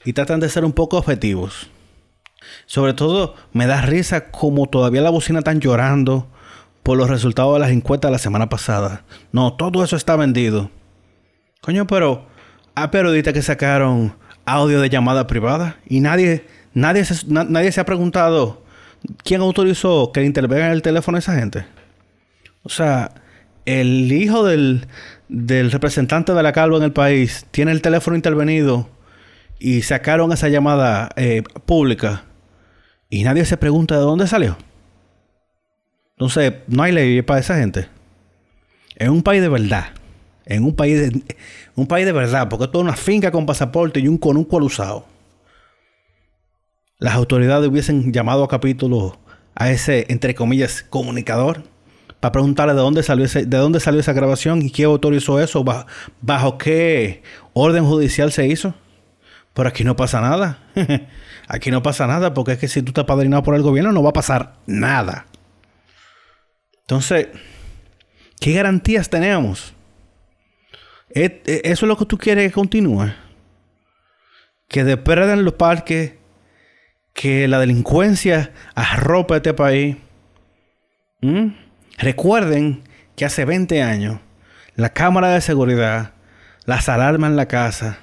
y 0.06 0.14
tratan 0.14 0.40
de 0.40 0.48
ser 0.48 0.64
un 0.64 0.72
poco 0.72 0.96
objetivos. 0.96 1.68
Sobre 2.64 2.94
todo, 2.94 3.34
me 3.52 3.66
da 3.66 3.82
risa 3.82 4.30
como 4.30 4.70
todavía 4.70 5.02
la 5.02 5.10
bocina 5.10 5.40
están 5.40 5.60
llorando 5.60 6.28
por 6.86 6.96
los 6.96 7.10
resultados 7.10 7.52
de 7.54 7.58
las 7.58 7.70
encuestas 7.70 8.10
de 8.10 8.12
la 8.12 8.18
semana 8.20 8.48
pasada. 8.48 9.02
No, 9.32 9.54
todo 9.54 9.82
eso 9.82 9.96
está 9.96 10.14
vendido. 10.14 10.70
Coño, 11.60 11.84
pero 11.88 12.26
hay 12.76 12.86
periodistas 12.86 13.34
que 13.34 13.42
sacaron 13.42 14.14
audio 14.44 14.80
de 14.80 14.88
llamada 14.88 15.26
privada 15.26 15.78
y 15.88 15.98
nadie, 15.98 16.44
nadie, 16.74 17.04
se, 17.04 17.26
nadie 17.26 17.72
se 17.72 17.80
ha 17.80 17.84
preguntado 17.84 18.62
quién 19.24 19.40
autorizó 19.40 20.12
que 20.12 20.22
intervenga 20.22 20.66
en 20.66 20.74
el 20.74 20.82
teléfono 20.82 21.16
a 21.16 21.18
esa 21.18 21.34
gente. 21.34 21.66
O 22.62 22.68
sea, 22.68 23.10
el 23.64 24.12
hijo 24.12 24.44
del, 24.44 24.86
del 25.28 25.72
representante 25.72 26.34
de 26.34 26.42
la 26.44 26.52
Calvo 26.52 26.76
en 26.76 26.84
el 26.84 26.92
país 26.92 27.46
tiene 27.50 27.72
el 27.72 27.82
teléfono 27.82 28.14
intervenido 28.14 28.88
y 29.58 29.82
sacaron 29.82 30.30
esa 30.30 30.48
llamada 30.48 31.08
eh, 31.16 31.42
pública 31.64 32.26
y 33.10 33.24
nadie 33.24 33.44
se 33.44 33.56
pregunta 33.56 33.96
de 33.96 34.02
dónde 34.02 34.28
salió. 34.28 34.56
Entonces, 36.16 36.54
no 36.66 36.82
hay 36.82 36.92
ley 36.92 37.20
para 37.20 37.40
esa 37.40 37.56
gente. 37.56 37.88
En 38.96 39.10
un 39.10 39.22
país 39.22 39.42
de 39.42 39.50
verdad. 39.50 39.88
En 40.46 40.64
un 40.64 40.74
país 40.74 40.98
de, 40.98 41.22
un 41.74 41.86
país 41.86 42.06
de 42.06 42.12
verdad. 42.12 42.48
Porque 42.48 42.64
esto 42.64 42.78
es 42.78 42.84
una 42.84 42.96
finca 42.96 43.30
con 43.30 43.44
pasaporte 43.44 44.00
y 44.00 44.08
un 44.08 44.16
con 44.16 44.38
un 44.38 44.46
usado. 44.50 45.04
Las 46.98 47.14
autoridades 47.14 47.68
hubiesen 47.68 48.14
llamado 48.14 48.44
a 48.44 48.48
capítulo 48.48 49.18
a 49.54 49.70
ese, 49.70 50.06
entre 50.08 50.34
comillas, 50.34 50.82
comunicador. 50.88 51.64
Para 52.20 52.32
preguntarle 52.32 52.72
de 52.72 52.80
dónde 52.80 53.02
salió, 53.02 53.26
de 53.26 53.58
dónde 53.58 53.80
salió 53.80 54.00
esa 54.00 54.14
grabación 54.14 54.62
y 54.62 54.70
quién 54.70 54.88
autorizó 54.88 55.38
eso. 55.38 55.64
Bajo, 55.64 55.86
bajo 56.22 56.56
qué 56.56 57.22
orden 57.52 57.84
judicial 57.84 58.32
se 58.32 58.46
hizo. 58.46 58.74
Pero 59.52 59.68
aquí 59.68 59.84
no 59.84 59.96
pasa 59.96 60.22
nada. 60.22 60.60
aquí 61.48 61.70
no 61.70 61.82
pasa 61.82 62.06
nada 62.06 62.32
porque 62.32 62.52
es 62.52 62.58
que 62.58 62.68
si 62.68 62.80
tú 62.80 62.90
estás 62.90 63.04
padrinado 63.04 63.42
por 63.42 63.54
el 63.54 63.62
gobierno 63.62 63.92
no 63.92 64.02
va 64.02 64.10
a 64.10 64.14
pasar 64.14 64.54
nada. 64.64 65.26
Entonces, 66.86 67.26
¿qué 68.40 68.52
garantías 68.52 69.10
tenemos? 69.10 69.74
¿Eso 71.10 71.40
es 71.44 71.82
lo 71.82 71.96
que 71.96 72.04
tú 72.04 72.16
quieres 72.16 72.46
que 72.46 72.52
continúe? 72.52 73.12
Que 74.68 74.84
depredan 74.84 75.44
los 75.44 75.54
parques, 75.54 76.14
que 77.12 77.48
la 77.48 77.58
delincuencia 77.58 78.52
arropa 78.76 79.34
este 79.34 79.52
país. 79.52 79.96
¿Mm? 81.22 81.48
Recuerden 81.98 82.84
que 83.16 83.24
hace 83.24 83.44
20 83.44 83.82
años 83.82 84.20
la 84.76 84.90
cámara 84.90 85.30
de 85.30 85.40
seguridad, 85.40 86.12
las 86.66 86.88
alarmas 86.88 87.30
en 87.30 87.36
la 87.36 87.48
casa, 87.48 87.98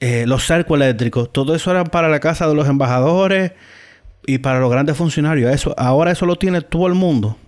eh, 0.00 0.26
los 0.26 0.44
cercos 0.44 0.76
eléctricos, 0.76 1.32
todo 1.32 1.54
eso 1.54 1.70
era 1.70 1.84
para 1.84 2.10
la 2.10 2.20
casa 2.20 2.46
de 2.46 2.54
los 2.54 2.68
embajadores 2.68 3.52
y 4.26 4.36
para 4.36 4.60
los 4.60 4.70
grandes 4.70 4.98
funcionarios. 4.98 5.50
Eso, 5.54 5.74
ahora 5.78 6.10
eso 6.10 6.26
lo 6.26 6.36
tiene 6.36 6.60
todo 6.60 6.86
el 6.86 6.94
mundo. 6.94 7.38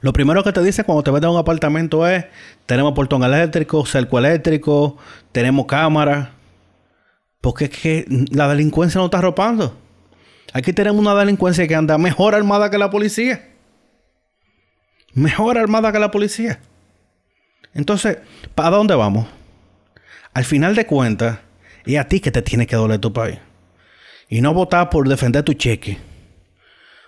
Lo 0.00 0.12
primero 0.12 0.42
que 0.42 0.52
te 0.52 0.62
dice 0.62 0.84
cuando 0.84 1.02
te 1.02 1.26
a 1.26 1.30
un 1.30 1.38
apartamento 1.38 2.06
es, 2.06 2.24
tenemos 2.66 2.92
portón 2.94 3.22
eléctrico, 3.24 3.84
cerco 3.84 4.18
eléctrico, 4.18 4.96
tenemos 5.32 5.66
cámara. 5.66 6.32
Porque 7.40 7.66
es 7.66 7.70
que 7.70 8.04
la 8.30 8.48
delincuencia 8.48 8.98
no 8.98 9.06
está 9.06 9.18
arropando. 9.18 9.76
Aquí 10.52 10.72
tenemos 10.72 11.00
una 11.00 11.14
delincuencia 11.14 11.66
que 11.68 11.74
anda 11.74 11.98
mejor 11.98 12.34
armada 12.34 12.70
que 12.70 12.78
la 12.78 12.90
policía. 12.90 13.48
Mejor 15.12 15.58
armada 15.58 15.92
que 15.92 15.98
la 15.98 16.10
policía. 16.10 16.60
Entonces, 17.74 18.18
¿para 18.54 18.70
dónde 18.70 18.94
vamos? 18.94 19.26
Al 20.32 20.44
final 20.44 20.74
de 20.74 20.86
cuentas, 20.86 21.38
es 21.84 21.98
a 21.98 22.04
ti 22.04 22.20
que 22.20 22.30
te 22.30 22.42
tiene 22.42 22.66
que 22.66 22.76
doler 22.76 22.98
tu 22.98 23.12
país. 23.12 23.38
Y 24.28 24.40
no 24.40 24.54
votar 24.54 24.90
por 24.90 25.08
defender 25.08 25.42
tu 25.42 25.52
cheque. 25.54 25.98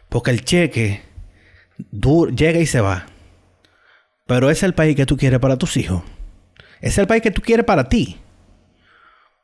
Porque 0.09 0.31
el 0.31 0.45
cheque 0.45 1.08
llega 2.35 2.59
y 2.59 2.67
se 2.67 2.81
va. 2.81 3.07
Pero 4.27 4.51
es 4.51 4.63
el 4.63 4.75
país 4.75 4.95
que 4.95 5.07
tú 5.07 5.17
quieres 5.17 5.41
para 5.41 5.57
tus 5.57 5.77
hijos. 5.77 6.03
Es 6.81 6.99
el 6.99 7.07
país 7.07 7.23
que 7.23 7.31
tú 7.31 7.41
quieres 7.41 7.65
para 7.65 7.89
ti. 7.89 8.19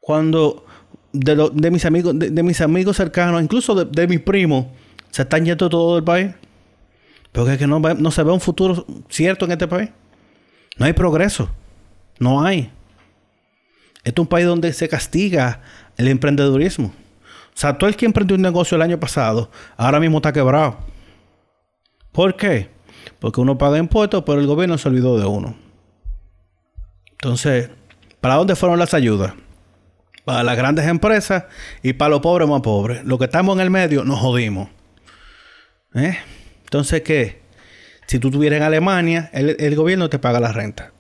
Cuando 0.01 0.67
de, 1.13 1.71
mis 1.71 1.85
amigos, 1.85 2.15
de, 2.17 2.43
mis 2.43 2.61
amigos 2.61 2.97
cercanos, 2.97 3.43
incluso 3.43 3.75
de, 3.85 4.07
mis 4.07 4.21
primos, 4.21 4.67
se 5.11 5.23
están 5.23 5.45
yendo 5.45 5.69
todo 5.69 5.97
el 5.97 6.05
país. 6.05 6.33
Porque 7.33 7.55
es 7.55 7.59
que 7.59 7.67
no, 7.67 7.81
no 7.81 8.11
se 8.11 8.23
ve 8.23 8.33
un 8.33 8.41
futuro 8.41 8.87
cierto 9.09 9.45
en 9.47 9.53
este 9.53 9.67
país. 9.67 9.91
No 10.77 10.87
hay 10.87 10.93
progreso. 10.93 11.49
No 12.19 12.45
hay. 12.45 12.71
Este 14.05 14.21
es 14.21 14.23
un 14.23 14.27
país 14.27 14.47
donde 14.47 14.73
se 14.73 14.89
castiga 14.89 15.63
el 15.97 16.09
emprendedurismo. 16.09 16.89
O 16.89 17.57
sea, 17.57 17.79
todo 17.79 17.89
el 17.89 17.97
que 17.97 18.05
emprendió 18.07 18.37
un 18.37 18.43
negocio 18.43 18.77
el 18.77 18.83
año 18.83 19.01
pasado, 19.01 19.51
ahora 19.77 19.99
mismo 20.01 20.19
está 20.19 20.33
quebrado. 20.33 20.79
¿Por 22.15 22.37
qué? 22.37 22.71
Porque 23.19 23.41
uno 23.41 23.59
paga 23.59 23.77
impuestos, 23.77 24.23
pero 24.25 24.39
el 24.39 24.47
gobierno 24.47 24.79
se 24.79 24.89
olvidó 24.89 25.19
de 25.19 25.27
uno. 25.27 25.57
Entonces, 27.11 27.71
¿para 28.21 28.37
dónde 28.37 28.55
fueron 28.55 28.79
las 28.79 28.95
ayudas? 28.95 29.35
Para 30.25 30.45
las 30.45 30.57
grandes 30.57 30.87
empresas 30.87 31.47
y 31.83 31.95
para 31.95 32.11
los 32.11 32.21
pobres 32.21 32.49
más 32.49 32.61
pobres. 32.61 33.05
Los 33.05 33.19
que 33.19 33.25
estamos 33.25 33.57
en 33.57 33.63
el 33.63 33.71
medio 33.71 34.05
nos 34.05 34.21
jodimos. 34.21 34.69
¿Eh? 35.97 36.17
Entonces, 36.63 37.03
¿qué? 37.03 37.43
Si 38.07 38.21
tú 38.21 38.29
estuvieras 38.29 38.59
en 38.59 38.63
Alemania, 38.63 39.29
el, 39.33 39.75
gobierno 39.75 40.09
te 40.09 40.21
paga 40.21 40.39
la 40.39 40.53
renta. 40.53 40.93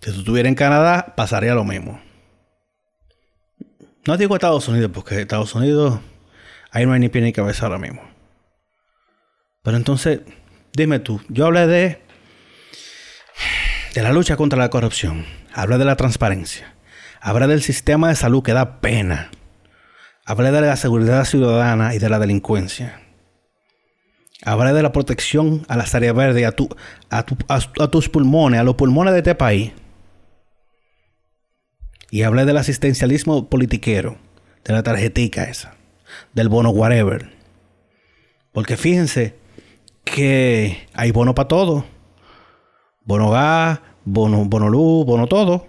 Si 0.00 0.10
tú 0.10 0.18
estuvieras 0.18 0.48
en 0.48 0.56
Canadá, 0.56 1.14
pasaría 1.16 1.54
lo 1.54 1.62
mismo. 1.62 2.00
No 4.04 4.16
digo 4.16 4.34
Estados 4.34 4.66
Unidos, 4.66 4.90
porque 4.92 5.20
Estados 5.20 5.54
Unidos 5.54 6.00
ahí 6.72 6.86
no 6.86 6.92
hay 6.92 6.98
ni 6.98 7.08
pie 7.08 7.22
ni 7.22 7.32
cabeza 7.32 7.66
ahora 7.66 7.78
mismo. 7.78 8.11
Pero 9.62 9.76
entonces, 9.76 10.20
dime 10.72 10.98
tú, 10.98 11.20
yo 11.28 11.46
hablé 11.46 11.66
de, 11.68 12.02
de 13.94 14.02
la 14.02 14.12
lucha 14.12 14.36
contra 14.36 14.58
la 14.58 14.70
corrupción, 14.70 15.24
hablé 15.52 15.78
de 15.78 15.84
la 15.84 15.96
transparencia, 15.96 16.74
hablé 17.20 17.46
del 17.46 17.62
sistema 17.62 18.08
de 18.08 18.16
salud 18.16 18.42
que 18.42 18.52
da 18.52 18.80
pena, 18.80 19.30
hablé 20.26 20.50
de 20.50 20.62
la 20.62 20.76
seguridad 20.76 21.24
ciudadana 21.24 21.94
y 21.94 21.98
de 21.98 22.08
la 22.08 22.18
delincuencia. 22.18 22.98
Hablé 24.44 24.72
de 24.72 24.82
la 24.82 24.90
protección 24.90 25.64
a 25.68 25.76
las 25.76 25.94
áreas 25.94 26.16
verdes, 26.16 26.44
a, 26.44 26.50
tu, 26.50 26.68
a, 27.08 27.24
a 27.48 27.88
tus 27.88 28.08
pulmones, 28.08 28.58
a 28.58 28.64
los 28.64 28.74
pulmones 28.74 29.12
de 29.12 29.20
este 29.20 29.36
país. 29.36 29.70
Y 32.10 32.22
hablé 32.22 32.44
del 32.44 32.56
asistencialismo 32.56 33.48
politiquero, 33.48 34.18
de 34.64 34.72
la 34.72 34.82
tarjetica 34.82 35.44
esa, 35.44 35.76
del 36.32 36.48
bono 36.48 36.70
whatever. 36.70 37.30
Porque 38.50 38.76
fíjense 38.76 39.36
que 40.04 40.86
hay 40.94 41.10
bono 41.12 41.34
para 41.34 41.48
todo. 41.48 41.84
Bono 43.04 43.30
gas, 43.30 43.80
bono, 44.04 44.44
bono 44.44 44.68
luz, 44.68 45.06
bono 45.06 45.26
todo. 45.26 45.66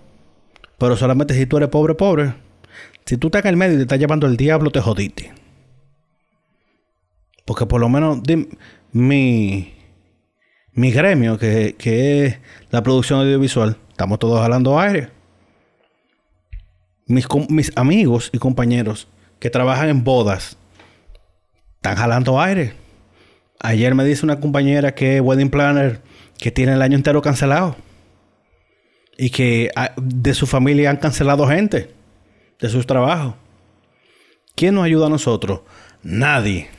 Pero 0.78 0.98
solamente 0.98 1.34
si 1.34 1.46
tú 1.46 1.58
eres 1.58 1.70
pobre, 1.70 1.96
pobre. 1.96 2.34
Si 3.06 3.18
tú 3.18 3.28
estás 3.28 3.44
en 3.46 3.50
el 3.50 3.58
medio 3.58 3.74
y 3.74 3.78
te 3.78 3.84
estás 3.84 4.00
llevando 4.00 4.28
el 4.28 4.38
diablo, 4.38 4.72
te 4.72 4.82
jodiste. 4.82 5.34
Porque 7.46 7.66
por 7.66 7.82
lo 7.82 7.90
menos 7.90 8.20
mi, 8.92 9.74
mi 10.72 10.92
gremio, 10.92 11.38
que, 11.38 11.76
que 11.78 12.26
es 12.26 12.40
la 12.70 12.82
producción 12.84 13.20
audiovisual, 13.20 13.78
estamos 13.90 14.20
todos 14.20 14.40
jalando 14.40 14.80
aire 14.80 15.10
mis, 17.08 17.72
amigos 17.76 18.30
y 18.34 18.38
compañeros 18.40 19.08
que 19.40 19.50
trabajan 19.50 19.90
en 19.90 20.04
bodas 20.04 20.58
están 21.76 21.96
jalando 21.98 22.40
aire. 22.40 22.74
Ayer 23.60 23.96
me 23.96 24.04
dice 24.04 24.26
una 24.26 24.40
compañera 24.40 24.94
que 24.94 25.18
es 25.18 25.22
wedding 25.22 25.50
planner 25.50 26.02
que 26.38 26.52
tiene 26.52 26.74
el 26.74 26.82
año 26.82 26.98
entero 26.98 27.22
cancelado. 27.22 27.76
Y 29.18 29.30
que 29.30 29.70
ah, 29.76 29.94
de 29.96 30.34
su 30.34 30.48
familia 30.48 30.90
han 30.90 30.98
cancelado 30.98 31.48
gente 31.48 31.94
de 32.60 32.70
sus 32.70 32.86
trabajos. 32.88 33.36
¿Quién 34.56 34.76
nos 34.76 34.86
ayuda 34.86 35.08
a 35.08 35.10
nosotros? 35.10 35.62
Nadie. 36.02 36.70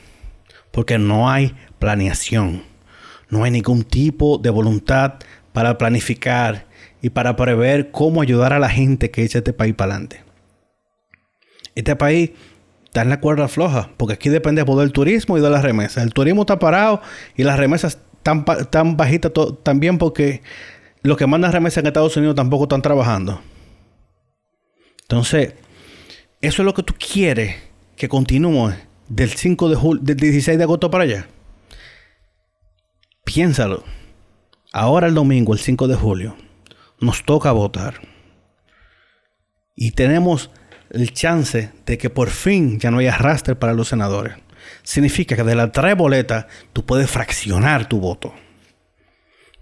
Porque 0.71 0.97
no 0.97 1.29
hay 1.29 1.55
planeación. 1.79 2.63
No 3.29 3.43
hay 3.43 3.51
ningún 3.51 3.83
tipo 3.83 4.37
de 4.37 4.49
voluntad 4.49 5.15
para 5.53 5.77
planificar 5.77 6.67
y 7.01 7.09
para 7.09 7.35
prever 7.35 7.91
cómo 7.91 8.21
ayudar 8.21 8.53
a 8.53 8.59
la 8.59 8.69
gente 8.69 9.11
que 9.11 9.23
echa 9.23 9.39
este 9.39 9.53
país 9.53 9.73
para 9.73 9.93
adelante. 9.93 10.23
Este 11.75 11.95
país 11.95 12.31
está 12.95 13.01
en 13.01 13.09
la 13.09 13.19
cuerda 13.19 13.49
floja, 13.49 13.89
porque 13.97 14.13
aquí 14.13 14.29
depende 14.29 14.63
del 14.63 14.93
turismo 14.93 15.37
y 15.37 15.41
de 15.41 15.49
las 15.49 15.63
remesas. 15.63 16.01
El 16.01 16.13
turismo 16.13 16.43
está 16.43 16.59
parado 16.59 17.01
y 17.35 17.43
las 17.43 17.59
remesas 17.59 17.99
están, 18.15 18.45
tan 18.45 18.95
bajitas 18.95 19.33
también 19.63 19.97
porque 19.97 20.41
los 21.01 21.17
que 21.17 21.27
mandan 21.27 21.51
remesas 21.51 21.79
en 21.79 21.87
Estados 21.87 22.15
Unidos 22.15 22.35
tampoco 22.37 22.63
están 22.63 22.81
trabajando. 22.81 23.41
Entonces, 25.01 25.55
eso 26.39 26.61
es 26.61 26.65
lo 26.65 26.73
que 26.73 26.83
tú 26.83 26.93
quieres 26.97 27.57
que 27.97 28.07
continúe 28.07 28.71
del 29.09 29.29
5 29.29 29.67
de 29.67 29.75
julio, 29.75 30.01
del 30.01 30.15
16 30.15 30.57
de 30.57 30.63
agosto 30.63 30.89
para 30.89 31.03
allá. 31.03 31.27
Piénsalo. 33.25 33.83
Ahora 34.71 35.07
el 35.07 35.15
domingo, 35.15 35.51
el 35.51 35.59
5 35.59 35.89
de 35.89 35.95
julio, 35.95 36.37
nos 37.01 37.25
toca 37.25 37.51
votar. 37.51 37.95
Y 39.75 39.91
tenemos 39.91 40.49
el 40.95 41.11
chance 41.11 41.71
de 41.85 41.97
que 41.97 42.09
por 42.09 42.29
fin 42.29 42.79
ya 42.79 42.89
no 42.89 42.99
haya 42.99 43.13
arrastre 43.13 43.55
para 43.55 43.73
los 43.73 43.89
senadores. 43.89 44.37
Significa 44.81 45.35
que 45.35 45.43
de 45.43 45.53
las 45.53 45.71
tres 45.73 45.95
boletas 45.95 46.45
tú 46.71 46.85
puedes 46.85 47.11
fraccionar 47.11 47.89
tu 47.89 47.99
voto. 47.99 48.33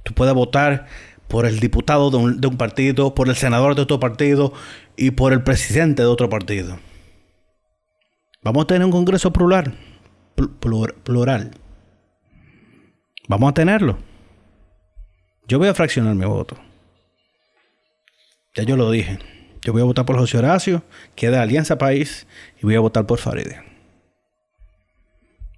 Tú 0.03 0.13
puedes 0.13 0.33
votar 0.35 0.85
por 1.27 1.47
el 1.47 1.59
diputado 1.59 2.11
de 2.11 2.17
un, 2.17 2.57
partido, 2.57 3.15
por 3.15 3.29
el 3.29 3.35
senador 3.35 3.73
de 3.73 3.81
otro 3.81 3.99
partido 3.99 4.53
y 4.95 5.11
por 5.11 5.33
el 5.33 5.41
presidente 5.41 6.03
de 6.03 6.07
otro 6.07 6.29
partido. 6.29 6.77
Vamos 8.43 8.65
a 8.65 8.67
tener 8.67 8.85
un 8.85 8.91
Congreso 8.91 9.33
plural. 9.33 9.75
plural. 11.03 11.51
Vamos 13.27 13.49
a 13.49 13.53
tenerlo. 13.53 13.97
Yo 15.47 15.57
voy 15.57 15.67
a 15.67 15.73
fraccionar 15.73 16.13
mi 16.13 16.25
voto. 16.25 16.57
Ya 18.55 18.63
yo 18.63 18.77
lo 18.77 18.91
dije. 18.91 19.17
Yo 19.63 19.71
voy 19.71 19.81
a 19.81 19.85
votar 19.85 20.05
por 20.05 20.17
José 20.17 20.37
Horacio, 20.37 20.83
que 21.15 21.27
es 21.27 21.31
de 21.31 21.37
Alianza 21.37 21.77
País, 21.77 22.27
y 22.61 22.63
voy 22.63 22.75
a 22.75 22.81
votar 22.81 23.05
por 23.05 23.19
Faride, 23.19 23.61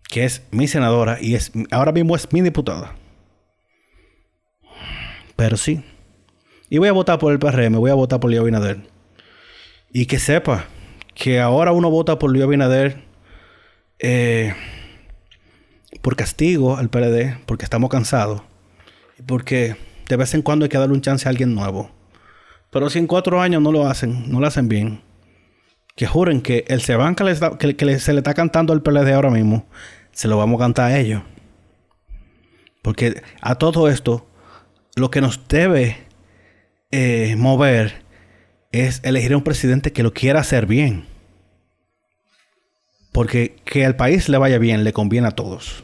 que 0.09 0.25
es 0.25 0.43
mi 0.51 0.67
senadora 0.67 1.17
y 1.19 1.33
es 1.33 1.51
ahora 1.71 1.91
mismo 1.91 2.15
es 2.15 2.31
mi 2.31 2.41
diputada. 2.41 2.95
Pero 5.35 5.57
sí. 5.57 5.83
Y 6.69 6.77
voy 6.77 6.87
a 6.87 6.93
votar 6.93 7.19
por 7.19 7.31
el 7.31 7.39
PRM, 7.39 7.77
voy 7.77 7.91
a 7.91 7.95
votar 7.95 8.19
por 8.19 8.29
Leo 8.29 8.43
Binader. 8.43 8.89
Y 9.91 10.05
que 10.05 10.19
sepa 10.19 10.65
que 11.13 11.39
ahora 11.39 11.71
uno 11.71 11.89
vota 11.89 12.19
por 12.19 12.31
Leo 12.31 12.47
Binader 12.47 13.03
eh, 13.99 14.53
por 16.01 16.15
castigo 16.15 16.77
al 16.77 16.89
PLD, 16.89 17.39
porque 17.45 17.65
estamos 17.65 17.89
cansados. 17.89 18.41
Y 19.17 19.23
porque 19.23 19.75
de 20.07 20.15
vez 20.15 20.33
en 20.33 20.41
cuando 20.41 20.65
hay 20.65 20.69
que 20.69 20.77
darle 20.77 20.93
un 20.93 21.01
chance 21.01 21.27
a 21.27 21.31
alguien 21.31 21.55
nuevo. 21.55 21.94
Pero 22.75 22.89
si 22.89 22.99
en 22.99 23.07
cuatro 23.07 23.41
años 23.41 23.61
no 23.61 23.71
lo 23.71 23.87
hacen, 23.87 24.29
no 24.29 24.41
lo 24.41 24.47
hacen 24.47 24.67
bien, 24.67 25.01
que 25.95 26.07
juren 26.07 26.41
que 26.41 26.65
el 26.67 26.81
Seban 26.81 27.15
que, 27.15 27.99
se 27.99 28.11
le 28.11 28.19
está 28.19 28.33
cantando 28.33 28.73
al 28.73 28.81
PLD 28.81 29.13
ahora 29.13 29.29
mismo, 29.29 29.65
se 30.11 30.27
lo 30.27 30.35
vamos 30.35 30.59
a 30.59 30.65
cantar 30.65 30.91
a 30.91 30.99
ellos. 30.99 31.23
Porque 32.81 33.23
a 33.39 33.55
todo 33.55 33.87
esto, 33.87 34.27
lo 34.97 35.09
que 35.09 35.21
nos 35.21 35.47
debe 35.47 35.99
eh, 36.91 37.37
mover 37.37 38.03
es 38.73 38.99
elegir 39.05 39.31
a 39.31 39.37
un 39.37 39.43
presidente 39.45 39.93
que 39.93 40.03
lo 40.03 40.11
quiera 40.11 40.41
hacer 40.41 40.65
bien. 40.65 41.05
Porque 43.13 43.55
que 43.63 43.85
al 43.85 43.95
país 43.95 44.27
le 44.27 44.37
vaya 44.37 44.57
bien 44.57 44.83
le 44.83 44.91
conviene 44.91 45.29
a 45.29 45.31
todos. 45.31 45.81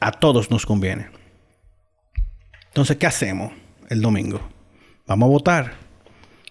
A 0.00 0.12
todos 0.12 0.50
nos 0.50 0.64
conviene. 0.64 1.10
Entonces, 2.68 2.96
¿qué 2.96 3.06
hacemos 3.06 3.52
el 3.90 4.00
domingo? 4.00 4.40
Vamos 5.06 5.26
a 5.26 5.30
votar. 5.30 5.89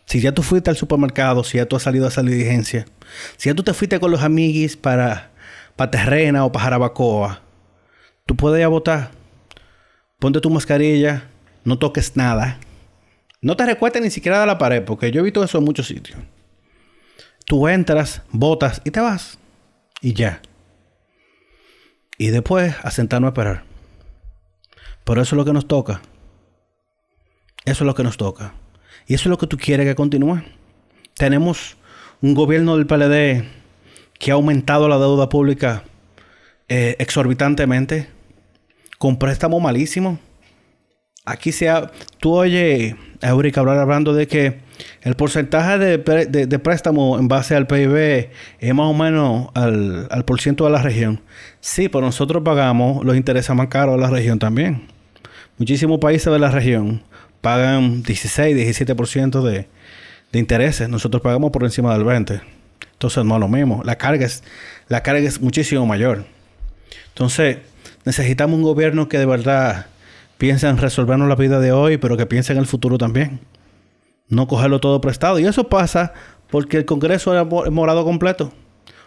Si 0.09 0.21
ya 0.21 0.31
tú 0.31 0.41
fuiste 0.41 0.71
al 0.71 0.75
supermercado, 0.75 1.43
si 1.43 1.57
ya 1.57 1.67
tú 1.67 1.75
has 1.75 1.83
salido 1.83 2.05
a 2.05 2.09
esa 2.09 2.23
diligencia, 2.23 2.85
si 3.37 3.47
ya 3.47 3.53
tú 3.53 3.61
te 3.61 3.75
fuiste 3.75 3.99
con 3.99 4.09
los 4.09 4.23
amiguis 4.23 4.75
para, 4.75 5.29
para 5.75 5.91
Terrena 5.91 6.45
o 6.45 6.51
para 6.51 6.63
Jarabacoa, 6.63 7.43
tú 8.25 8.35
puedes 8.35 8.57
ir 8.57 8.65
a 8.65 8.69
votar. 8.69 9.11
Ponte 10.17 10.41
tu 10.41 10.49
mascarilla, 10.49 11.29
no 11.63 11.77
toques 11.77 12.17
nada. 12.17 12.57
No 13.39 13.55
te 13.55 13.67
recuestes 13.67 14.01
ni 14.01 14.09
siquiera 14.09 14.39
de 14.39 14.47
la 14.47 14.57
pared, 14.57 14.83
porque 14.83 15.11
yo 15.11 15.21
he 15.21 15.23
visto 15.23 15.43
eso 15.43 15.59
en 15.59 15.63
muchos 15.63 15.85
sitios. 15.85 16.17
Tú 17.45 17.67
entras, 17.67 18.23
votas 18.31 18.81
y 18.83 18.89
te 18.89 19.01
vas. 19.01 19.37
Y 20.01 20.13
ya. 20.13 20.41
Y 22.17 22.29
después 22.29 22.75
a 22.81 22.89
sentarnos 22.89 23.27
a 23.27 23.29
esperar. 23.29 23.63
Pero 25.03 25.21
eso 25.21 25.35
es 25.35 25.37
lo 25.37 25.45
que 25.45 25.53
nos 25.53 25.67
toca. 25.67 26.01
Eso 27.63 27.83
es 27.83 27.85
lo 27.85 27.93
que 27.93 28.03
nos 28.03 28.17
toca. 28.17 28.55
Y 29.09 29.15
eso 29.15 29.23
es 29.23 29.31
lo 29.31 29.39
que 29.39 29.47
tú 29.47 29.57
quieres 29.57 29.87
que 29.87 29.95
continúe. 29.95 30.43
Tenemos 31.15 31.77
un 32.21 32.35
gobierno 32.35 32.77
del 32.77 32.85
PLD 32.85 33.43
que 34.19 34.29
ha 34.29 34.35
aumentado 34.35 34.87
la 34.87 34.99
deuda 34.99 35.29
pública 35.29 35.83
eh, 36.67 36.95
exorbitantemente, 36.99 38.07
con 38.99 39.17
préstamos 39.17 39.63
malísimos. 39.63 40.19
Aquí 41.25 41.51
se 41.51 41.69
ha, 41.69 41.89
tú 42.19 42.35
oyes 42.35 42.93
a 43.23 43.29
Eurica 43.29 43.61
hablar 43.61 43.79
hablando 43.79 44.13
de 44.13 44.27
que 44.27 44.59
el 45.01 45.15
porcentaje 45.15 45.79
de, 45.79 46.59
préstamo 46.59 47.17
en 47.17 47.27
base 47.27 47.55
al 47.55 47.65
PIB 47.65 48.29
es 48.59 48.73
más 48.75 48.85
o 48.85 48.93
menos 48.93 49.47
al, 49.55 50.07
al 50.11 50.23
por 50.23 50.39
ciento 50.39 50.65
de 50.65 50.69
la 50.69 50.83
región. 50.83 51.19
Sí, 51.61 51.89
pero 51.89 52.05
nosotros 52.05 52.43
pagamos 52.43 53.03
los 53.03 53.17
intereses 53.17 53.55
más 53.55 53.69
caros 53.69 53.95
de 53.95 54.01
la 54.01 54.11
región 54.11 54.37
también. 54.37 54.87
Muchísimos 55.57 55.97
países 55.97 56.31
de 56.31 56.37
la 56.37 56.51
región 56.51 57.01
pagan 57.41 58.03
16, 58.03 58.55
17% 58.55 59.41
de, 59.41 59.67
de 60.31 60.39
intereses. 60.39 60.89
Nosotros 60.89 61.21
pagamos 61.21 61.51
por 61.51 61.63
encima 61.63 61.93
del 61.97 62.05
20%. 62.05 62.41
Entonces 62.93 63.23
no 63.23 63.35
es 63.35 63.39
lo 63.39 63.47
mismo. 63.47 63.81
La 63.85 63.97
carga 63.97 64.25
es, 64.25 64.43
la 64.89 65.01
carga 65.03 65.21
es 65.21 65.39
muchísimo 65.39 65.85
mayor. 65.85 66.25
Entonces 67.09 67.59
necesitamos 68.03 68.57
un 68.57 68.63
gobierno 68.63 69.07
que 69.07 69.17
de 69.17 69.25
verdad 69.25 69.87
piense 70.37 70.67
en 70.67 70.77
resolvernos 70.77 71.29
la 71.29 71.35
vida 71.35 71.59
de 71.59 71.71
hoy, 71.71 71.97
pero 71.97 72.17
que 72.17 72.25
piense 72.25 72.51
en 72.51 72.59
el 72.59 72.65
futuro 72.65 72.97
también. 72.97 73.39
No 74.27 74.47
cogerlo 74.47 74.79
todo 74.79 74.99
prestado. 74.99 75.39
Y 75.39 75.45
eso 75.45 75.69
pasa 75.69 76.13
porque 76.49 76.77
el 76.77 76.85
Congreso 76.85 77.31
era 77.31 77.45
morado 77.45 78.03
completo. 78.03 78.51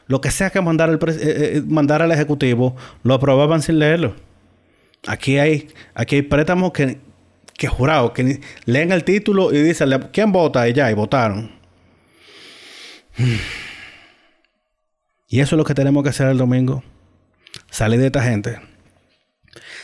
Lo 0.06 0.20
que 0.20 0.30
sea 0.30 0.50
que 0.50 0.60
mandar 0.60 0.88
el 0.88 0.96
eh, 0.96 1.20
eh, 1.20 1.62
mandar 1.66 2.02
al 2.02 2.12
Ejecutivo, 2.12 2.76
lo 3.02 3.14
aprobaban 3.14 3.62
sin 3.62 3.78
leerlo. 3.78 4.14
Aquí 5.06 5.38
hay, 5.38 5.68
aquí 5.94 6.16
hay 6.16 6.22
préstamos 6.22 6.72
que, 6.72 6.98
que 7.62 7.68
jurado, 7.68 8.12
que 8.12 8.40
leen 8.64 8.90
el 8.90 9.04
título 9.04 9.52
y 9.52 9.62
dicen, 9.62 9.88
¿quién 10.12 10.32
vota? 10.32 10.68
Y 10.68 10.72
ya, 10.72 10.90
y 10.90 10.94
votaron. 10.94 11.52
Y 15.28 15.38
eso 15.38 15.54
es 15.54 15.58
lo 15.58 15.62
que 15.62 15.72
tenemos 15.72 16.02
que 16.02 16.08
hacer 16.08 16.26
el 16.26 16.38
domingo. 16.38 16.82
Salir 17.70 18.00
de 18.00 18.06
esta 18.06 18.20
gente. 18.20 18.58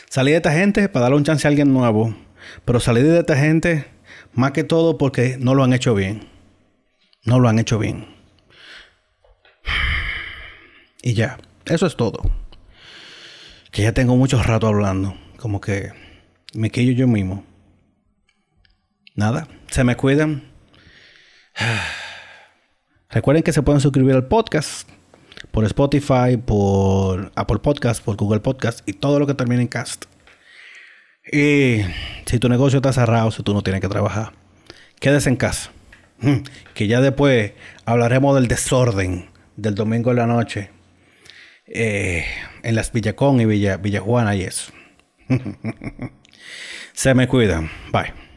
Salir 0.09 0.33
de 0.33 0.37
esta 0.39 0.51
gente 0.51 0.89
para 0.89 1.03
darle 1.03 1.19
un 1.19 1.23
chance 1.23 1.47
a 1.47 1.49
alguien 1.49 1.73
nuevo. 1.73 2.13
Pero 2.65 2.81
salir 2.81 3.05
de 3.05 3.19
esta 3.19 3.37
gente 3.37 3.85
más 4.33 4.51
que 4.51 4.65
todo 4.65 4.97
porque 4.97 5.37
no 5.39 5.55
lo 5.55 5.63
han 5.63 5.71
hecho 5.71 5.95
bien. 5.95 6.27
No 7.23 7.39
lo 7.39 7.47
han 7.47 7.59
hecho 7.59 7.79
bien. 7.79 8.13
Y 11.01 11.13
ya. 11.13 11.37
Eso 11.63 11.85
es 11.85 11.95
todo. 11.95 12.29
Que 13.71 13.83
ya 13.83 13.93
tengo 13.93 14.17
mucho 14.17 14.43
rato 14.43 14.67
hablando. 14.67 15.15
Como 15.37 15.61
que 15.61 15.93
me 16.53 16.69
quillo 16.71 16.91
yo 16.91 17.07
mismo. 17.07 17.45
Nada. 19.19 19.49
Se 19.69 19.83
me 19.83 19.97
cuidan. 19.97 20.43
Recuerden 23.09 23.43
que 23.43 23.51
se 23.51 23.61
pueden 23.61 23.81
suscribir 23.81 24.15
al 24.15 24.29
podcast 24.29 24.87
por 25.51 25.65
Spotify, 25.65 26.37
por 26.37 27.29
Apple 27.35 27.59
Podcast, 27.59 28.01
por 28.01 28.15
Google 28.15 28.39
Podcast 28.39 28.87
y 28.87 28.93
todo 28.93 29.19
lo 29.19 29.27
que 29.27 29.33
termine 29.33 29.61
en 29.61 29.67
cast. 29.67 30.05
Y 31.29 31.81
si 32.25 32.39
tu 32.39 32.47
negocio 32.47 32.77
está 32.77 32.93
cerrado, 32.93 33.29
si 33.31 33.43
tú 33.43 33.53
no 33.53 33.61
tienes 33.61 33.81
que 33.81 33.89
trabajar, 33.89 34.31
quédese 35.01 35.27
en 35.27 35.35
casa. 35.35 35.71
Mm, 36.19 36.37
que 36.73 36.87
ya 36.87 37.01
después 37.01 37.51
hablaremos 37.83 38.35
del 38.35 38.47
desorden 38.47 39.29
del 39.57 39.75
domingo 39.75 40.11
en 40.11 40.17
la 40.17 40.27
noche 40.27 40.69
eh, 41.67 42.23
en 42.63 42.73
las 42.73 42.93
Villacón 42.93 43.41
y 43.41 43.45
Villa, 43.45 43.75
Villajuana 43.75 44.37
y 44.37 44.43
eso. 44.43 44.71
Se 46.93 47.13
me 47.13 47.27
cuidan. 47.27 47.69
Bye. 47.91 48.28